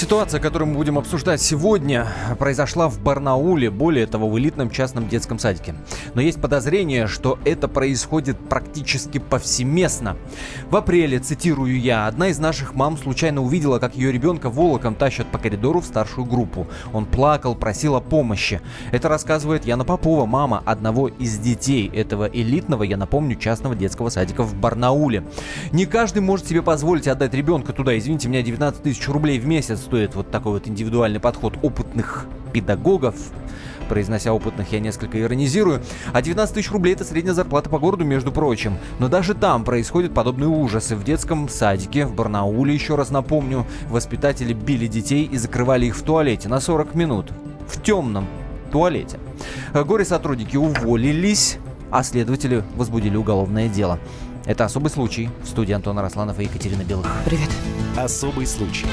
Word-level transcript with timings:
Ситуация, 0.00 0.40
которую 0.40 0.70
мы 0.70 0.76
будем 0.76 0.96
обсуждать 0.96 1.42
сегодня, 1.42 2.06
произошла 2.38 2.88
в 2.88 2.98
Барнауле, 3.00 3.68
более 3.68 4.06
того, 4.06 4.30
в 4.30 4.38
элитном 4.38 4.70
частном 4.70 5.06
детском 5.06 5.38
садике. 5.38 5.74
Но 6.14 6.22
есть 6.22 6.40
подозрение, 6.40 7.06
что 7.06 7.38
это 7.44 7.68
происходит 7.68 8.38
практически 8.48 9.18
повсеместно. 9.18 10.16
В 10.70 10.76
апреле, 10.76 11.18
цитирую 11.18 11.78
я, 11.78 12.06
одна 12.06 12.28
из 12.28 12.38
наших 12.38 12.74
мам 12.74 12.96
случайно 12.96 13.42
увидела, 13.42 13.78
как 13.78 13.94
ее 13.94 14.10
ребенка 14.10 14.48
волоком 14.48 14.94
тащат 14.94 15.26
по 15.26 15.36
коридору 15.36 15.80
в 15.80 15.84
старшую 15.84 16.24
группу. 16.24 16.66
Он 16.94 17.04
плакал, 17.04 17.54
просил 17.54 17.94
о 17.94 18.00
помощи. 18.00 18.62
Это 18.92 19.10
рассказывает 19.10 19.66
Яна 19.66 19.84
Попова, 19.84 20.24
мама 20.24 20.62
одного 20.64 21.08
из 21.08 21.36
детей 21.36 21.90
этого 21.92 22.24
элитного, 22.24 22.84
я 22.84 22.96
напомню, 22.96 23.36
частного 23.36 23.76
детского 23.76 24.08
садика 24.08 24.44
в 24.44 24.54
Барнауле. 24.54 25.24
Не 25.72 25.84
каждый 25.84 26.22
может 26.22 26.46
себе 26.46 26.62
позволить 26.62 27.06
отдать 27.06 27.34
ребенка 27.34 27.74
туда. 27.74 27.98
Извините 27.98 28.30
меня, 28.30 28.40
19 28.40 28.82
тысяч 28.82 29.06
рублей 29.06 29.38
в 29.38 29.46
месяц 29.46 29.89
стоит 29.90 30.14
вот 30.14 30.30
такой 30.30 30.52
вот 30.52 30.68
индивидуальный 30.68 31.18
подход 31.18 31.54
опытных 31.62 32.26
педагогов. 32.52 33.16
Произнося 33.88 34.32
опытных, 34.32 34.70
я 34.70 34.78
несколько 34.78 35.20
иронизирую. 35.20 35.82
А 36.12 36.22
19 36.22 36.54
тысяч 36.54 36.70
рублей 36.70 36.94
это 36.94 37.02
средняя 37.02 37.34
зарплата 37.34 37.68
по 37.68 37.80
городу, 37.80 38.04
между 38.04 38.30
прочим. 38.30 38.78
Но 39.00 39.08
даже 39.08 39.34
там 39.34 39.64
происходят 39.64 40.14
подобные 40.14 40.46
ужасы. 40.46 40.94
В 40.94 41.02
детском 41.02 41.48
садике 41.48 42.06
в 42.06 42.14
Барнауле, 42.14 42.72
еще 42.72 42.94
раз 42.94 43.10
напомню, 43.10 43.66
воспитатели 43.88 44.52
били 44.52 44.86
детей 44.86 45.24
и 45.24 45.36
закрывали 45.36 45.86
их 45.86 45.96
в 45.96 46.02
туалете 46.04 46.48
на 46.48 46.60
40 46.60 46.94
минут. 46.94 47.32
В 47.66 47.82
темном 47.82 48.28
туалете. 48.70 49.18
Горе-сотрудники 49.74 50.56
уволились, 50.56 51.58
а 51.90 52.04
следователи 52.04 52.62
возбудили 52.76 53.16
уголовное 53.16 53.68
дело. 53.68 53.98
Это 54.46 54.66
особый 54.66 54.92
случай. 54.92 55.30
В 55.42 55.48
студии 55.48 55.72
Антона 55.72 56.00
Росланов 56.00 56.38
и 56.38 56.44
Екатерина 56.44 56.84
Белых. 56.84 57.08
Привет. 57.24 57.50
Особый 57.96 58.46
случай. 58.46 58.86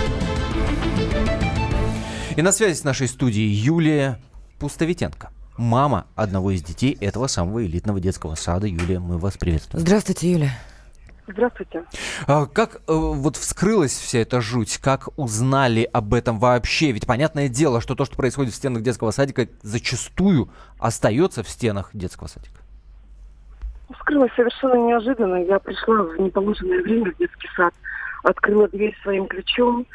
И 2.36 2.42
на 2.42 2.52
связи 2.52 2.76
с 2.76 2.84
нашей 2.84 3.08
студией 3.08 3.50
Юлия 3.50 4.20
Пустовитенко. 4.60 5.32
Мама 5.58 6.06
одного 6.16 6.52
из 6.52 6.62
детей 6.62 6.96
этого 7.02 7.26
самого 7.26 7.66
элитного 7.66 8.00
детского 8.00 8.36
сада. 8.36 8.68
Юлия, 8.68 9.00
мы 9.00 9.18
вас 9.18 9.38
приветствуем. 9.38 9.84
Здравствуйте, 9.84 10.32
Юля. 10.32 10.52
Здравствуйте. 11.28 11.84
А, 12.28 12.46
как 12.46 12.76
э, 12.76 12.80
вот 12.88 13.36
вскрылась 13.36 13.92
вся 13.92 14.20
эта 14.20 14.40
жуть? 14.40 14.78
Как 14.78 15.10
узнали 15.18 15.90
об 15.92 16.14
этом 16.14 16.40
вообще? 16.40 16.92
Ведь 16.92 17.06
понятное 17.06 17.50
дело, 17.50 17.82
что 17.82 17.96
то, 17.96 18.06
что 18.06 18.16
происходит 18.16 18.54
в 18.54 18.56
стенах 18.56 18.84
детского 18.84 19.12
садика, 19.12 19.48
зачастую 19.62 20.50
остается 20.80 21.44
в 21.44 21.50
стенах 21.50 21.90
детского 21.94 22.28
садика. 22.28 22.62
Вскрылась 23.96 24.32
совершенно 24.36 24.76
неожиданно. 24.88 25.44
Я 25.44 25.60
пришла 25.60 26.04
в 26.04 26.20
неположенное 26.20 26.82
время 26.82 27.12
в 27.12 27.18
детский 27.18 27.50
сад, 27.56 27.74
открыла 28.24 28.68
дверь 28.70 28.96
своим 29.04 29.28
ключом 29.28 29.86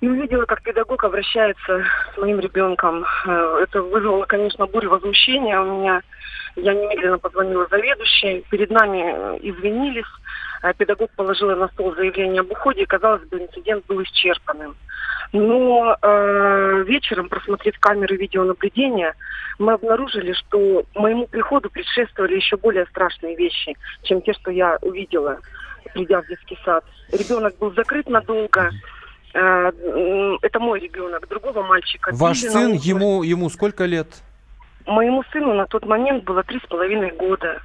и 0.00 0.08
увидела, 0.08 0.44
как 0.44 0.62
педагог 0.62 1.02
обращается 1.04 1.84
с 2.14 2.18
моим 2.18 2.38
ребенком. 2.40 3.04
Э, 3.26 3.60
Это 3.62 3.82
вызвало, 3.82 4.24
конечно, 4.26 4.66
бурю 4.66 4.90
возмущения 4.90 5.58
у 5.58 5.78
меня. 5.78 6.02
Я 6.56 6.74
немедленно 6.74 7.18
позвонила 7.18 7.66
заведующей. 7.70 8.44
Перед 8.50 8.70
нами 8.70 9.04
э, 9.06 9.38
извинились. 9.42 10.06
Э, 10.62 10.74
Педагог 10.74 11.10
положила 11.16 11.54
на 11.54 11.68
стол 11.68 11.94
заявление 11.94 12.40
об 12.40 12.50
уходе, 12.50 12.82
и, 12.82 12.86
казалось 12.86 13.26
бы, 13.28 13.38
инцидент 13.38 13.86
был 13.86 14.02
исчерпанным. 14.02 14.76
Но 15.32 15.96
э, 16.00 16.82
вечером, 16.86 17.28
просмотрев 17.28 17.78
камеры 17.78 18.16
видеонаблюдения, 18.16 19.14
мы 19.58 19.72
обнаружили, 19.72 20.32
что 20.32 20.84
моему 20.94 21.26
приходу 21.26 21.70
предшествовали 21.70 22.36
еще 22.36 22.56
более 22.56 22.86
страшные 22.86 23.34
вещи, 23.34 23.74
чем 24.02 24.20
те, 24.22 24.34
что 24.34 24.50
я 24.50 24.78
увидела, 24.82 25.38
придя 25.94 26.20
в 26.20 26.26
детский 26.26 26.58
сад. 26.64 26.84
Ребенок 27.12 27.56
был 27.58 27.72
закрыт 27.72 28.08
надолго. 28.08 28.70
Э, 29.36 30.36
Это 30.42 30.58
мой 30.60 30.80
ребенок, 30.80 31.28
другого 31.28 31.62
мальчика. 31.62 32.10
Ваш 32.14 32.40
сын, 32.40 32.72
ему, 32.72 33.22
ему 33.22 33.50
сколько 33.50 33.84
лет? 33.84 34.08
Моему 34.86 35.22
сыну 35.32 35.52
на 35.54 35.66
тот 35.66 35.84
момент 35.84 36.24
было 36.24 36.42
три 36.42 36.58
с 36.58 36.66
половиной 36.68 37.10
года. 37.10 37.60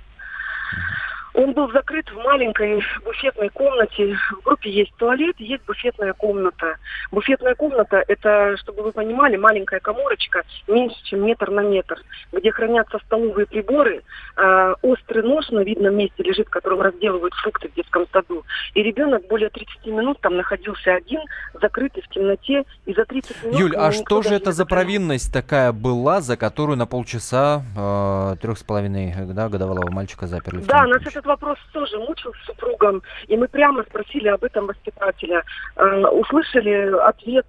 Он 1.33 1.53
был 1.53 1.71
закрыт 1.71 2.09
в 2.09 2.17
маленькой 2.17 2.83
буфетной 3.05 3.49
комнате. 3.49 4.17
В 4.31 4.43
группе 4.43 4.69
есть 4.69 4.93
туалет, 4.95 5.35
есть 5.39 5.63
буфетная 5.65 6.13
комната. 6.13 6.75
Буфетная 7.11 7.55
комната– 7.55 8.03
это, 8.07 8.57
чтобы 8.57 8.83
вы 8.83 8.91
понимали, 8.91 9.37
маленькая 9.37 9.79
коморочка, 9.79 10.43
меньше, 10.67 10.97
чем 11.05 11.25
метр 11.25 11.49
на 11.49 11.61
метр, 11.61 12.01
где 12.31 12.51
хранятся 12.51 12.99
столовые 13.05 13.45
приборы. 13.45 14.01
Э, 14.35 14.73
острый 14.81 15.23
нож 15.23 15.49
на 15.51 15.59
видном 15.59 15.95
месте 15.95 16.21
лежит, 16.23 16.49
которым 16.49 16.81
разделывают 16.81 17.33
фрукты 17.35 17.69
в 17.69 17.73
детском 17.75 18.05
саду. 18.11 18.43
И 18.73 18.83
ребенок 18.83 19.27
более 19.27 19.49
30 19.49 19.85
минут 19.85 20.19
там 20.19 20.35
находился 20.35 20.95
один, 20.95 21.21
закрытый 21.61 22.03
в 22.03 22.09
темноте. 22.09 22.65
И 22.85 22.93
за 22.93 23.05
30 23.05 23.43
минут... 23.43 23.59
Юль, 23.59 23.75
а 23.77 23.91
что 23.91 24.21
же 24.21 24.35
это 24.35 24.51
за 24.51 24.65
провинность 24.65 25.31
такая 25.31 25.71
была, 25.71 26.19
за 26.19 26.35
которую 26.35 26.77
на 26.77 26.85
полчаса 26.85 27.63
э, 27.77 28.35
трех 28.41 28.57
с 28.57 28.63
половиной 28.63 29.13
да, 29.33 29.47
годовалого 29.47 29.89
мальчика 29.91 30.27
заперли? 30.27 30.57
в 30.57 30.67
Да, 30.67 30.85
нас 30.87 31.01
комнату? 31.01 31.20
Этот 31.21 31.25
вопрос 31.27 31.57
тоже 31.71 31.97
мучил 31.99 32.33
с 32.33 32.45
супругом, 32.47 33.01
и 33.27 33.37
мы 33.37 33.47
прямо 33.47 33.83
спросили 33.83 34.27
об 34.27 34.43
этом 34.43 34.67
воспитателя. 34.67 35.43
Э, 35.75 36.05
услышали 36.07 36.93
ответ. 37.07 37.45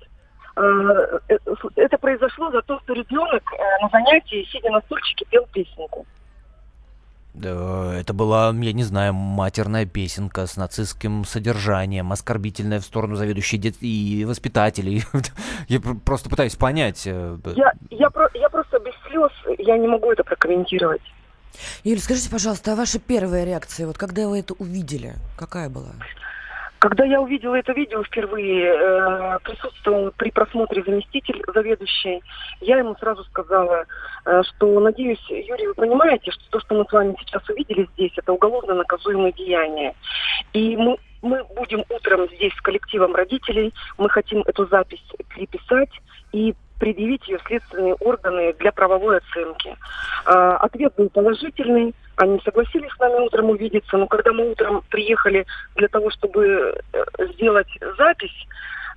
э, 0.56 1.18
э, 1.28 1.38
это 1.76 1.98
произошло 1.98 2.50
за 2.50 2.60
то, 2.62 2.78
что 2.80 2.92
ребенок 2.92 3.42
э, 3.52 3.82
на 3.82 3.88
занятии, 3.88 4.46
сидя 4.52 4.70
на 4.70 4.80
стульчике, 4.82 5.24
пел 5.30 5.46
песенку. 5.52 6.06
Да, 7.34 7.94
это 7.98 8.12
была, 8.12 8.48
я 8.48 8.72
не 8.74 8.82
знаю, 8.82 9.14
матерная 9.14 9.86
песенка 9.86 10.46
с 10.46 10.58
нацистским 10.58 11.24
содержанием, 11.24 12.12
оскорбительная 12.12 12.78
в 12.78 12.84
сторону 12.84 13.16
заведующей 13.16 13.56
дет... 13.56 13.76
и 13.80 14.26
воспитателей. 14.26 15.02
Я 15.68 15.80
пр- 15.80 15.96
просто 16.04 16.28
пытаюсь 16.28 16.56
понять. 16.56 17.06
э, 17.06 17.38
Я, 17.56 17.72
я, 17.90 18.10
про- 18.10 18.28
я 18.34 18.50
просто 18.50 18.78
без 18.80 18.92
слез, 19.08 19.30
я 19.58 19.78
не 19.78 19.88
могу 19.88 20.12
это 20.12 20.22
прокомментировать. 20.24 21.00
Юля, 21.84 22.00
скажите, 22.00 22.30
пожалуйста, 22.30 22.72
а 22.72 22.76
ваша 22.76 22.98
первая 22.98 23.44
реакция, 23.44 23.86
вот 23.86 23.98
когда 23.98 24.28
вы 24.28 24.40
это 24.40 24.54
увидели, 24.54 25.14
какая 25.36 25.68
была? 25.68 25.92
Когда 26.82 27.04
я 27.04 27.20
увидела 27.20 27.54
это 27.54 27.72
видео 27.74 28.02
впервые, 28.02 28.74
э, 28.74 29.38
присутствовал 29.44 30.12
при 30.16 30.32
просмотре 30.32 30.82
заместитель 30.82 31.40
заведующей, 31.54 32.20
я 32.60 32.78
ему 32.78 32.96
сразу 32.96 33.22
сказала, 33.22 33.84
э, 34.24 34.42
что, 34.42 34.80
надеюсь, 34.80 35.24
Юрий, 35.28 35.68
вы 35.68 35.74
понимаете, 35.74 36.32
что 36.32 36.42
то, 36.50 36.58
что 36.58 36.74
мы 36.74 36.84
с 36.84 36.92
вами 36.92 37.14
сейчас 37.20 37.48
увидели 37.48 37.88
здесь, 37.94 38.10
это 38.16 38.32
уголовно 38.32 38.74
наказуемое 38.74 39.30
деяние. 39.30 39.94
И 40.54 40.76
мы, 40.76 40.96
мы 41.22 41.44
будем 41.54 41.84
утром 41.88 42.26
здесь 42.34 42.52
с 42.54 42.60
коллективом 42.62 43.14
родителей, 43.14 43.72
мы 43.96 44.10
хотим 44.10 44.40
эту 44.40 44.66
запись 44.66 45.04
переписать 45.28 45.90
и 46.32 46.52
предъявить 46.78 47.26
ее 47.28 47.38
следственные 47.46 47.94
органы 47.94 48.54
для 48.58 48.72
правовой 48.72 49.18
оценки. 49.18 49.76
А, 50.24 50.56
ответ 50.56 50.94
был 50.96 51.08
положительный. 51.08 51.94
Они 52.16 52.40
согласились 52.44 52.90
с 52.92 52.98
нами 52.98 53.24
утром 53.24 53.50
увидеться, 53.50 53.96
но 53.96 54.06
когда 54.06 54.32
мы 54.32 54.50
утром 54.50 54.82
приехали 54.90 55.46
для 55.76 55.88
того, 55.88 56.10
чтобы 56.10 56.80
э, 56.92 57.04
сделать 57.34 57.68
запись, 57.98 58.46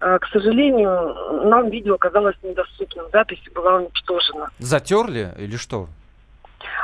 э, 0.02 0.18
к 0.20 0.28
сожалению, 0.28 1.46
нам 1.46 1.70
видео 1.70 1.96
оказалось 1.96 2.36
недоступным. 2.44 3.06
Запись 3.12 3.42
была 3.54 3.76
уничтожена. 3.76 4.50
Затерли 4.60 5.34
или 5.38 5.56
что? 5.56 5.88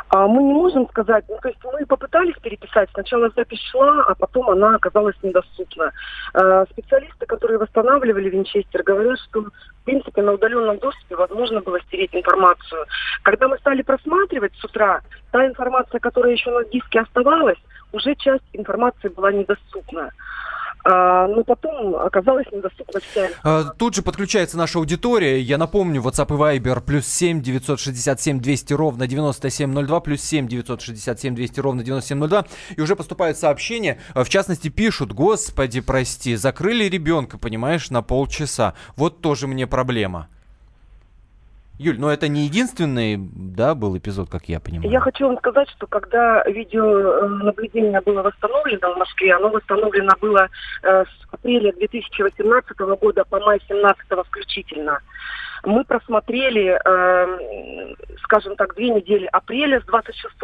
А 0.09 0.27
мы 0.27 0.43
не 0.43 0.53
можем 0.53 0.87
сказать, 0.89 1.23
ну, 1.29 1.37
то 1.41 1.49
есть 1.49 1.59
мы 1.63 1.85
попытались 1.85 2.35
переписать, 2.41 2.89
сначала 2.93 3.29
запись 3.35 3.61
шла, 3.71 4.03
а 4.07 4.15
потом 4.15 4.49
она 4.49 4.75
оказалась 4.75 5.15
недоступна. 5.23 5.91
Э, 6.33 6.65
специалисты, 6.71 7.25
которые 7.25 7.59
восстанавливали 7.59 8.29
Винчестер, 8.29 8.83
говорят, 8.83 9.19
что 9.19 9.41
в 9.41 9.83
принципе 9.85 10.21
на 10.21 10.33
удаленном 10.33 10.79
доступе 10.79 11.15
возможно 11.15 11.61
было 11.61 11.79
стереть 11.81 12.13
информацию. 12.13 12.85
Когда 13.23 13.47
мы 13.47 13.57
стали 13.59 13.81
просматривать 13.83 14.53
с 14.55 14.65
утра, 14.65 15.01
та 15.31 15.45
информация, 15.45 15.99
которая 15.99 16.33
еще 16.33 16.51
на 16.51 16.65
диске 16.65 16.99
оставалась, 16.99 17.59
уже 17.93 18.15
часть 18.15 18.43
информации 18.53 19.09
была 19.09 19.31
недоступна. 19.31 20.11
А, 20.83 21.27
но 21.27 21.43
потом 21.43 21.95
оказалась 21.95 22.47
недоступна 22.51 22.99
вся 22.99 23.73
Тут 23.77 23.95
же 23.95 24.01
подключается 24.01 24.57
наша 24.57 24.79
аудитория. 24.79 25.39
Я 25.39 25.57
напомню, 25.57 26.01
WhatsApp 26.01 26.53
и 26.53 26.59
Viber 26.59 26.81
плюс 26.81 27.05
7 27.07 27.41
967 27.41 28.39
200 28.39 28.73
ровно 28.73 29.07
9702, 29.07 29.99
плюс 29.99 30.21
7 30.21 30.47
967 30.47 31.35
200 31.35 31.59
ровно 31.59 31.83
9702. 31.83 32.45
И 32.75 32.81
уже 32.81 32.95
поступают 32.95 33.37
сообщения. 33.37 33.99
А, 34.13 34.23
В 34.23 34.29
частности, 34.29 34.69
пишут, 34.69 35.13
господи, 35.13 35.81
прости, 35.81 36.35
закрыли 36.35 36.85
ребенка, 36.85 37.37
понимаешь, 37.37 37.91
на 37.91 38.01
полчаса. 38.01 38.73
Вот 38.95 39.21
тоже 39.21 39.47
мне 39.47 39.67
проблема. 39.67 40.27
Юль, 41.81 41.99
но 41.99 42.13
это 42.13 42.27
не 42.27 42.45
единственный, 42.45 43.17
да, 43.17 43.73
был 43.73 43.97
эпизод, 43.97 44.29
как 44.29 44.45
я 44.45 44.59
понимаю. 44.59 44.91
Я 44.91 44.99
хочу 44.99 45.25
вам 45.25 45.37
сказать, 45.39 45.67
что 45.71 45.87
когда 45.87 46.43
видеонаблюдение 46.43 47.99
было 48.01 48.21
восстановлено 48.21 48.93
в 48.93 48.97
Москве, 48.97 49.33
оно 49.33 49.49
восстановлено 49.49 50.11
было 50.21 50.47
э, 50.83 51.03
с 51.05 51.33
апреля 51.33 51.73
2018 51.73 52.77
года 52.77 53.25
по 53.27 53.39
май 53.39 53.57
2017 53.67 54.27
включительно. 54.27 54.99
Мы 55.63 55.83
просмотрели, 55.83 56.79
э, 56.83 57.95
скажем 58.23 58.55
так, 58.55 58.75
две 58.75 58.89
недели 58.89 59.27
апреля, 59.31 59.79
с 59.79 59.85
26 59.85 60.35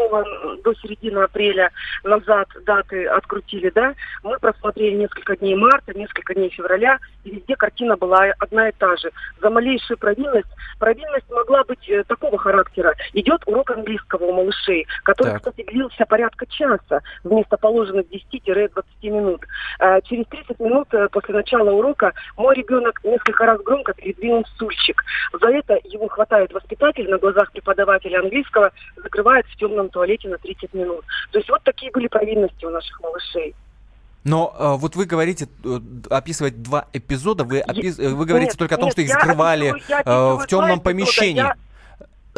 до 0.63 0.73
середины 0.75 1.19
апреля 1.19 1.71
назад 2.03 2.47
даты 2.65 3.05
открутили, 3.07 3.69
да. 3.69 3.95
Мы 4.23 4.37
просмотрели 4.39 4.95
несколько 4.95 5.35
дней 5.35 5.55
марта, 5.55 5.97
несколько 5.97 6.33
дней 6.33 6.49
февраля, 6.49 6.99
и 7.23 7.31
везде 7.31 7.55
картина 7.55 7.97
была 7.97 8.25
одна 8.39 8.69
и 8.69 8.71
та 8.73 8.95
же. 8.97 9.11
За 9.41 9.49
малейшую 9.49 9.97
провинность, 9.97 10.49
провинность 10.79 11.29
могла 11.29 11.63
быть 11.63 11.89
э, 11.89 12.03
такого 12.03 12.37
характера. 12.37 12.93
Идет 13.13 13.41
урок 13.47 13.71
английского 13.71 14.25
у 14.25 14.33
малышей, 14.33 14.85
который, 15.03 15.31
Так. 15.31 15.37
кстати, 15.37 15.65
длился 15.67 16.05
порядка 16.05 16.45
часа 16.45 17.01
вместо 17.23 17.57
положенных 17.57 18.05
10-20 18.07 18.83
минут. 19.03 19.41
Э, 19.79 19.99
через 20.01 20.25
30 20.27 20.59
минут 20.59 20.93
э, 20.93 21.07
после 21.11 21.33
начала 21.33 21.71
урока 21.71 22.13
мой 22.35 22.55
ребенок 22.55 23.03
несколько 23.03 23.45
раз 23.45 23.61
громко 23.61 23.93
передвинул 23.93 24.45
стульчик. 24.55 25.03
За 25.39 25.47
это 25.49 25.79
его 25.83 26.07
хватает 26.07 26.51
воспитатель 26.53 27.09
на 27.09 27.17
глазах 27.17 27.51
преподавателя 27.51 28.19
английского, 28.19 28.71
закрывает 29.01 29.45
в 29.47 29.55
темном 29.57 29.89
туалете 29.89 30.27
на 30.29 30.37
30 30.37 30.73
минут. 30.73 31.03
То 31.31 31.39
есть 31.39 31.49
вот 31.49 31.61
такие 31.63 31.91
были 31.91 32.07
провинности 32.07 32.65
у 32.65 32.69
наших 32.69 32.99
малышей. 33.01 33.55
Но 34.23 34.53
э, 34.59 34.75
вот 34.77 34.95
вы 34.97 35.05
говорите, 35.05 35.47
э, 35.63 35.79
описывать 36.09 36.61
два 36.61 36.87
эпизода, 36.91 37.45
вы, 37.45 37.59
опис- 37.61 38.01
э, 38.01 38.09
вы 38.13 38.25
говорите 38.25 38.51
Нет, 38.51 38.57
только 38.57 38.75
о 38.75 38.77
том, 38.77 38.85
нет, 38.87 38.93
что 38.93 39.01
их 39.01 39.07
я 39.09 39.13
закрывали 39.15 39.69
описываю- 39.69 39.83
я 39.89 39.99
э, 40.01 40.03
в 40.03 40.47
темном 40.47 40.67
два 40.67 40.75
эпизода. 40.75 40.81
помещении. 40.83 41.37
Я- 41.37 41.55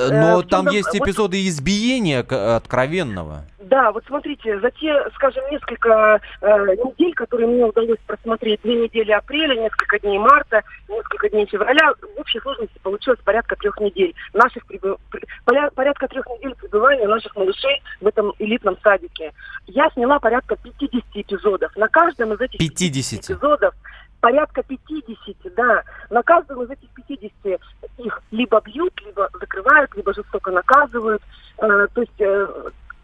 Но 0.10 0.40
э, 0.40 0.44
в 0.44 0.48
там 0.48 0.66
темном- 0.68 0.74
есть 0.74 0.94
вот- 0.94 1.08
эпизоды 1.08 1.48
избиения 1.48 2.24
к- 2.24 2.56
откровенного. 2.58 3.44
Да, 3.60 3.92
вот 3.92 4.04
смотрите, 4.08 4.60
за 4.62 4.72
те, 4.72 5.08
скажем, 5.14 5.44
несколько 5.52 6.20
э, 6.42 6.48
недель, 6.86 7.14
которые 7.14 7.48
мне 7.48 7.64
удалось 7.66 8.00
просмотреть, 8.08 8.62
две 8.64 8.76
недели 8.76 9.12
апреля, 9.12 9.56
несколько 9.62 10.00
дней 10.00 10.18
марта, 10.18 10.64
несколько 10.88 11.30
дней 11.30 11.46
февраля, 11.46 11.94
в 11.94 12.20
общей 12.20 12.40
сложности 12.40 12.80
получилось 12.82 13.20
порядка 13.24 13.56
трех 13.58 13.80
недель. 13.80 14.16
Наших 14.34 14.66
прибы- 14.66 14.98
при- 15.12 15.24
поря- 15.46 15.70
порядка 15.76 16.08
трех 16.08 16.26
недель 16.28 16.56
пребывания 16.56 17.08
наших 17.08 17.36
малышей 17.36 17.84
в 18.02 18.08
этом 18.08 18.34
элитном 18.40 18.76
садике. 18.82 19.34
Я 19.68 19.90
сняла 19.92 20.18
порядка 20.20 20.56
50 20.56 21.04
эпизодов. 21.14 21.76
На 21.76 21.88
каждом 21.90 22.34
из 22.34 22.42
этих 22.42 22.58
50. 22.58 23.26
эпизодов 23.30 23.76
порядка 24.20 24.64
50, 24.64 25.54
да. 25.56 25.84
На 26.10 26.24
каждом 26.24 26.64
из 26.64 26.70
этих 26.70 26.90
50 27.08 27.60
их 27.98 28.22
либо 28.32 28.62
бьют, 28.62 28.94
либо 29.06 29.30
закрывают, 29.40 29.96
либо 29.96 30.14
жестоко 30.14 30.52
наказывают. 30.52 31.22
Э, 31.58 31.88
то 31.94 32.02
есть 32.02 32.20
э, 32.20 32.48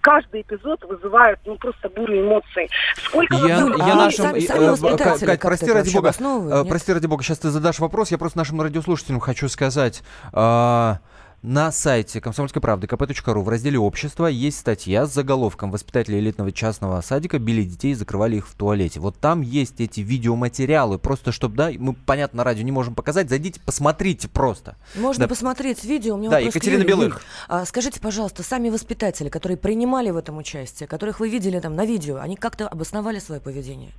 каждый 0.06 0.42
эпизод 0.42 0.84
вызывает 0.84 1.40
ну, 1.46 1.56
просто 1.58 1.90
бурю 1.90 2.22
эмоций. 2.22 2.70
Сколько 2.98 3.36
Я, 3.38 3.60
Юль, 3.60 3.76
я 3.80 3.94
а 3.94 3.96
нашим... 3.96 4.26
сами- 4.26 4.38
э, 4.38 4.42
сами 4.42 4.66
э, 4.66 4.72
воспитатели 4.72 5.26
Кать, 5.26 5.40
прости 5.40 5.72
ради 5.72 5.94
бога, 5.96 6.12
э, 6.12 6.66
прости 6.70 6.94
ради 6.94 7.08
бога, 7.08 7.24
сейчас 7.24 7.40
ты 7.40 7.50
задашь 7.50 7.80
вопрос, 7.80 8.12
я 8.12 8.20
просто 8.20 8.38
нашим 8.38 8.62
радиослушателям 8.62 9.20
хочу 9.20 9.50
сказать. 9.50 10.04
а, 10.32 11.00
на 11.45 11.71
сайте 11.71 12.19
комсомольской 12.21 12.59
правды 12.59 12.88
kp.ру 12.88 13.42
в 13.42 13.50
разделе 13.50 13.77
«Общество» 13.77 14.25
есть 14.25 14.57
статья 14.57 15.06
с 15.06 15.13
заголовком 15.13 15.69
«Воспитатели 15.69 16.18
элитного 16.18 16.51
частного 16.51 17.00
садика 17.01 17.38
били 17.38 17.62
детей 17.62 17.92
и 17.92 17.94
закрывали 17.94 18.38
их 18.38 18.47
в 18.47 18.56
туалете». 18.56 19.00
Вот 19.00 19.19
там 19.19 19.42
есть 19.42 19.80
эти 19.80 20.01
видеоматериалы, 20.01 20.97
просто 20.97 21.31
чтобы, 21.31 21.56
да, 21.56 21.69
мы, 21.77 21.94
понятно, 21.94 22.38
на 22.38 22.44
радио 22.44 22.63
не 22.63 22.71
можем 22.71 22.95
показать, 22.95 23.30
зайдите, 23.30 23.62
посмотрите 23.63 24.27
просто. 24.27 24.75
Можно 24.95 25.25
Да. 25.25 25.27
посмотреть 25.27 25.83
видео. 25.83 26.15
У 26.15 26.18
меня 26.18 26.31
Да, 26.31 26.39
Екатерина. 26.39 26.83
Белых. 26.83 27.13
Юль, 27.13 27.21
а 27.47 27.65
скажите, 27.65 28.00
пожалуйста, 28.01 28.42
сами 28.42 28.69
воспитатели, 28.69 29.30
которые 29.30 29.57
принимали 29.57 30.09
в 30.09 30.18
этом 30.18 30.38
участие, 30.38 30.88
которых 30.88 31.19
вы 31.19 31.30
видели 31.30 31.59
там 31.59 31.75
на 31.75 31.86
видео, 31.86 32.18
они 32.18 32.38
как-то 32.38 32.68
обосновали 32.68 33.19
свое 33.19 33.39
поведение? 33.39 33.92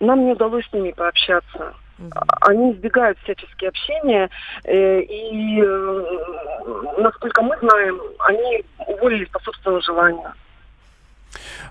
Нам 0.00 0.26
не 0.26 0.32
удалось 0.32 0.66
с 0.68 0.72
ними 0.74 0.92
пообщаться. 0.92 1.74
Они 2.40 2.72
избегают 2.72 3.18
всячески 3.18 3.66
общения, 3.66 4.30
э, 4.64 5.00
и, 5.00 5.60
э, 5.60 6.98
насколько 6.98 7.42
мы 7.42 7.56
знаем, 7.58 8.00
они 8.20 8.64
уволились 8.86 9.28
по 9.28 9.38
собственному 9.40 9.82
желанию. 9.82 10.32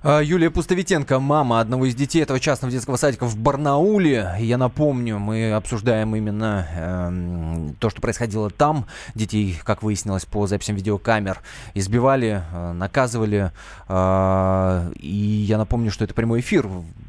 А, 0.01 0.21
Юлия 0.21 0.49
Пустовитенко, 0.49 1.19
мама 1.19 1.59
одного 1.59 1.85
из 1.85 1.95
детей 1.95 2.23
этого 2.23 2.39
частного 2.39 2.71
детского 2.71 2.95
садика 2.95 3.25
в 3.25 3.37
Барнауле. 3.37 4.35
Я 4.39 4.57
напомню, 4.57 5.19
мы 5.19 5.51
обсуждаем 5.51 6.15
именно 6.15 6.67
эм, 6.75 7.75
то, 7.79 7.89
что 7.89 8.01
происходило 8.01 8.49
там. 8.49 8.85
Детей, 9.15 9.59
как 9.63 9.83
выяснилось 9.83 10.25
по 10.25 10.47
записям 10.47 10.75
видеокамер, 10.75 11.39
избивали, 11.73 12.43
э, 12.51 12.71
наказывали. 12.73 13.51
А, 13.87 14.89
и 14.95 15.07
я 15.07 15.57
напомню, 15.57 15.91
что 15.91 16.05
это 16.05 16.13
прямой 16.13 16.39
эфир. 16.39 16.67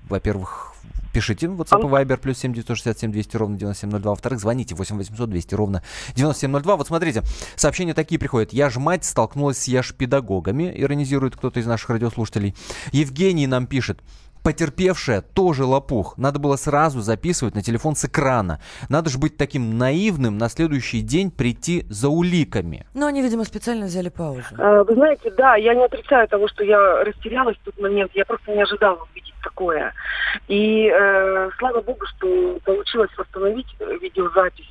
Во-первых, 0.08 0.69
Пишите 1.12 1.48
в 1.48 1.60
WhatsApp 1.60 1.80
и 1.80 1.84
Viber 1.84 2.16
плюс 2.18 2.38
7 2.38 2.52
967 2.52 3.10
200 3.10 3.36
ровно 3.36 3.58
9702. 3.58 4.10
Во-вторых, 4.10 4.40
звоните 4.40 4.74
8 4.74 4.96
800 4.96 5.30
200 5.30 5.54
ровно 5.54 5.82
9702. 6.14 6.76
Вот 6.76 6.86
смотрите, 6.86 7.22
сообщения 7.56 7.94
такие 7.94 8.18
приходят. 8.18 8.52
Я 8.52 8.70
ж 8.70 8.78
мать 8.78 9.04
столкнулась 9.04 9.58
с 9.58 9.68
я 9.68 9.82
ж 9.82 9.92
педагогами, 9.92 10.72
иронизирует 10.74 11.36
кто-то 11.36 11.60
из 11.60 11.66
наших 11.66 11.90
радиослушателей. 11.90 12.54
Евгений 12.92 13.46
нам 13.46 13.66
пишет. 13.66 14.00
Потерпевшая 14.42 15.20
тоже 15.22 15.64
лопух. 15.64 16.16
Надо 16.16 16.38
было 16.38 16.56
сразу 16.56 17.00
записывать 17.00 17.54
на 17.54 17.62
телефон 17.62 17.94
с 17.96 18.04
экрана. 18.04 18.60
Надо 18.88 19.10
же 19.10 19.18
быть 19.18 19.36
таким 19.36 19.76
наивным 19.78 20.38
на 20.38 20.48
следующий 20.48 21.00
день 21.02 21.30
прийти 21.30 21.86
за 21.88 22.08
уликами. 22.08 22.86
Ну, 22.94 23.06
они, 23.06 23.22
видимо, 23.22 23.44
специально 23.44 23.86
взяли 23.86 24.08
паузу. 24.08 24.42
Э, 24.58 24.82
Вы 24.86 24.94
знаете, 24.94 25.30
да, 25.36 25.56
я 25.56 25.74
не 25.74 25.84
отрицаю 25.84 26.28
того, 26.28 26.48
что 26.48 26.64
я 26.64 27.04
растерялась 27.04 27.56
в 27.56 27.64
тот 27.64 27.78
момент. 27.78 28.12
Я 28.14 28.24
просто 28.24 28.50
не 28.52 28.62
ожидала 28.62 28.98
увидеть 29.10 29.34
такое. 29.42 29.92
И 30.48 30.88
э, 30.88 31.50
слава 31.58 31.80
богу, 31.80 32.06
что 32.16 32.58
получилось 32.64 33.10
восстановить 33.16 33.66
э, 33.78 33.98
видеозапись. 34.00 34.68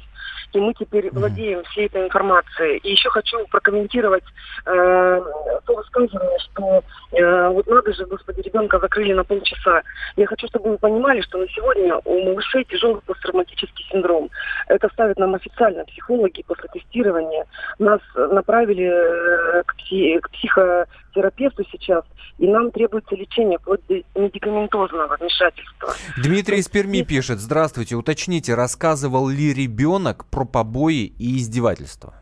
И 0.54 0.60
мы 0.60 0.74
теперь 0.74 1.12
владеем 1.12 1.64
всей 1.66 1.86
этой 1.86 2.06
информацией. 2.06 2.78
И 2.80 2.92
еще 2.92 3.10
хочу 3.10 3.46
прокомментировать 3.48 4.24
э, 4.66 5.22
то 5.66 5.76
высказывание, 5.76 6.40
что 6.40 6.84
э, 7.12 7.48
вот 7.50 7.68
надо 7.68 7.94
же, 7.94 8.06
господи, 8.06 8.42
ребенка 8.42 8.80
закрыли 8.80 9.14
на 9.14 9.24
полчаса. 9.24 9.82
Я 10.16 10.26
хочу, 10.28 10.48
чтобы 10.48 10.72
вы 10.72 10.78
понимали, 10.78 11.22
что 11.22 11.38
на 11.38 11.48
сегодня 11.50 11.96
у 12.06 12.24
малышей 12.26 12.64
тяжелый 12.66 13.02
посттравматический 13.02 13.86
синдром. 13.92 14.30
Это 14.68 14.90
ставят 14.90 15.18
нам 15.20 15.36
официально 15.36 15.86
психологи 15.86 16.44
после 16.48 16.70
тестирования. 16.74 17.46
Нас 17.78 18.02
направили 18.16 18.86
э, 18.86 19.64
к, 19.66 19.76
пси- 19.76 20.20
к 20.20 20.30
психотерапевту 20.32 21.64
сейчас, 21.72 22.04
и 22.38 22.48
нам 22.48 22.72
требуется 22.72 23.16
лечение 23.16 23.60
вплоть 23.60 23.82
до 23.88 23.96
медикаментозного 24.16 25.18
вмешательства. 25.20 25.94
Дмитрий 26.18 26.58
из 26.60 26.68
Перми 26.70 27.02
пишет. 27.02 27.40
Здравствуйте, 27.40 27.96
уточните, 27.96 28.56
рассказывал 28.56 29.28
ли 29.28 29.54
ребенок 29.54 30.26
про 30.40 30.46
побои 30.46 31.04
и 31.20 31.38
издевательства? 31.38 32.14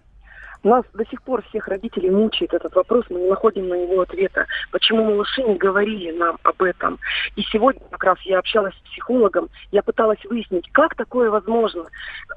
Нас 0.64 0.84
до 0.96 1.06
сих 1.06 1.22
пор 1.22 1.44
всех 1.44 1.68
родителей 1.68 2.10
мучает 2.10 2.52
этот 2.52 2.74
вопрос, 2.74 3.06
мы 3.12 3.20
не 3.20 3.30
находим 3.30 3.70
на 3.70 3.76
него 3.76 4.02
ответа. 4.02 4.48
Почему 4.72 5.04
малыши 5.04 5.44
не 5.44 5.56
говорили 5.56 6.18
нам 6.18 6.40
об 6.42 6.64
этом? 6.64 6.98
И 7.36 7.44
сегодня 7.44 7.80
как 7.92 8.04
раз 8.04 8.18
я 8.22 8.40
общалась 8.40 8.74
с 8.74 8.90
психологом, 8.90 9.50
я 9.72 9.84
пыталась 9.84 10.18
выяснить, 10.26 10.68
как 10.72 10.96
такое 10.96 11.30
возможно. 11.30 11.86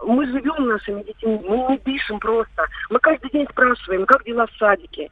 Мы 0.04 0.26
живем 0.26 0.68
нашими 0.68 1.02
детьми, 1.02 1.40
мы 1.48 1.56
не 1.70 1.78
дышим 1.78 2.20
просто. 2.20 2.66
Мы 2.90 2.98
каждый 2.98 3.30
день 3.30 3.46
спрашиваем, 3.50 4.04
как 4.04 4.22
дела 4.24 4.46
в 4.48 4.58
садике. 4.58 5.08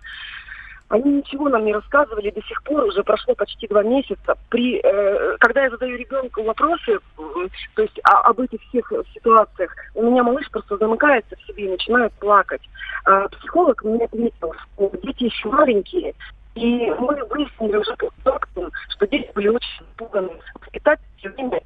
Они 0.88 1.18
ничего 1.18 1.48
нам 1.50 1.64
не 1.66 1.74
рассказывали 1.74 2.30
до 2.30 2.42
сих 2.42 2.62
пор, 2.62 2.84
уже 2.84 3.02
прошло 3.02 3.34
почти 3.34 3.68
два 3.68 3.82
месяца. 3.82 4.36
При, 4.48 4.80
э, 4.82 5.36
когда 5.38 5.64
я 5.64 5.70
задаю 5.70 5.98
ребенку 5.98 6.42
вопросы, 6.42 6.98
то 7.74 7.82
есть 7.82 8.00
о- 8.04 8.30
об 8.30 8.40
этих 8.40 8.60
всех 8.62 8.90
ситуациях, 9.12 9.70
у 9.94 10.02
меня 10.02 10.22
малыш 10.22 10.50
просто 10.50 10.78
замыкается 10.78 11.36
в 11.36 11.42
себе 11.42 11.66
и 11.66 11.70
начинает 11.70 12.12
плакать. 12.14 12.62
А 13.04 13.28
психолог 13.28 13.84
мне 13.84 14.04
ответил, 14.04 14.54
что 14.54 14.90
дети 15.02 15.24
еще 15.24 15.48
маленькие, 15.50 16.14
и 16.54 16.90
мы 16.98 17.22
выяснили 17.26 17.76
уже 17.76 17.94
по 17.96 18.10
факту, 18.24 18.70
что 18.88 19.06
дети 19.06 19.30
были 19.34 19.48
очень 19.48 19.84
напуганы. 19.90 20.30
Воспитатель 20.60 21.04
все 21.18 21.28
время. 21.30 21.60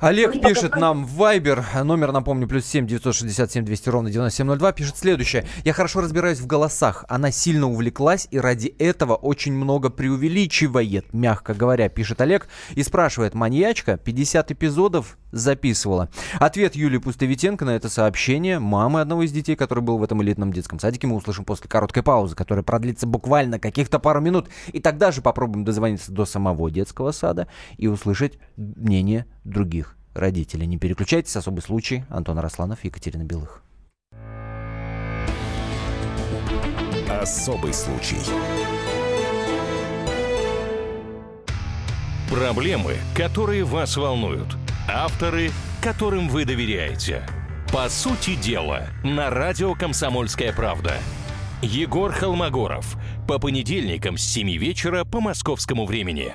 Олег 0.00 0.40
пишет 0.40 0.76
нам 0.76 1.04
в 1.04 1.20
Viber, 1.20 1.82
номер, 1.82 2.12
напомню, 2.12 2.48
плюс 2.48 2.66
7 2.66 2.86
967 2.86 3.64
200 3.64 3.88
ровно 3.88 4.10
9702, 4.10 4.72
пишет 4.72 4.96
следующее. 4.96 5.46
Я 5.64 5.72
хорошо 5.72 6.00
разбираюсь 6.00 6.40
в 6.40 6.46
голосах. 6.46 7.04
Она 7.08 7.30
сильно 7.30 7.68
увлеклась 7.68 8.28
и 8.30 8.38
ради 8.38 8.68
этого 8.78 9.14
очень 9.14 9.52
много 9.52 9.90
преувеличивает, 9.90 11.12
мягко 11.12 11.54
говоря, 11.54 11.88
пишет 11.88 12.20
Олег. 12.20 12.48
И 12.74 12.82
спрашивает, 12.82 13.34
маньячка 13.34 13.96
50 13.96 14.52
эпизодов 14.52 15.16
записывала. 15.30 16.08
Ответ 16.38 16.76
Юлии 16.76 16.98
Пустовитенко 16.98 17.64
на 17.64 17.70
это 17.70 17.88
сообщение 17.88 18.58
мамы 18.58 19.00
одного 19.00 19.24
из 19.24 19.32
детей, 19.32 19.56
который 19.56 19.82
был 19.82 19.98
в 19.98 20.02
этом 20.02 20.22
элитном 20.22 20.52
детском 20.52 20.78
садике, 20.78 21.06
мы 21.06 21.16
услышим 21.16 21.44
после 21.44 21.68
короткой 21.68 22.02
паузы, 22.02 22.36
которая 22.36 22.62
продлится 22.62 23.06
буквально 23.06 23.58
каких-то 23.58 23.98
пару 23.98 24.20
минут. 24.20 24.48
И 24.72 24.80
тогда 24.80 25.10
же 25.10 25.22
попробуем 25.22 25.64
дозвониться 25.64 26.12
до 26.12 26.24
самого 26.24 26.70
детского 26.70 27.10
сада 27.10 27.48
и 27.76 27.88
услышать 27.88 28.38
мнение 28.56 29.03
других 29.44 29.96
родителей. 30.14 30.66
Не 30.66 30.78
переключайтесь, 30.78 31.36
особый 31.36 31.62
случай. 31.62 32.04
Антон 32.08 32.38
Росланов, 32.38 32.84
Екатерина 32.84 33.24
Белых. 33.24 33.62
Особый 37.08 37.72
случай. 37.72 38.18
Проблемы, 42.30 42.96
которые 43.14 43.64
вас 43.64 43.96
волнуют. 43.96 44.56
Авторы, 44.88 45.50
которым 45.82 46.28
вы 46.28 46.44
доверяете. 46.44 47.22
По 47.72 47.88
сути 47.88 48.36
дела, 48.36 48.88
на 49.02 49.30
радио 49.30 49.74
«Комсомольская 49.74 50.52
правда». 50.52 50.94
Егор 51.62 52.12
Холмогоров. 52.12 52.96
По 53.26 53.38
понедельникам 53.38 54.18
с 54.18 54.22
7 54.22 54.50
вечера 54.58 55.04
по 55.04 55.20
московскому 55.20 55.86
времени. 55.86 56.34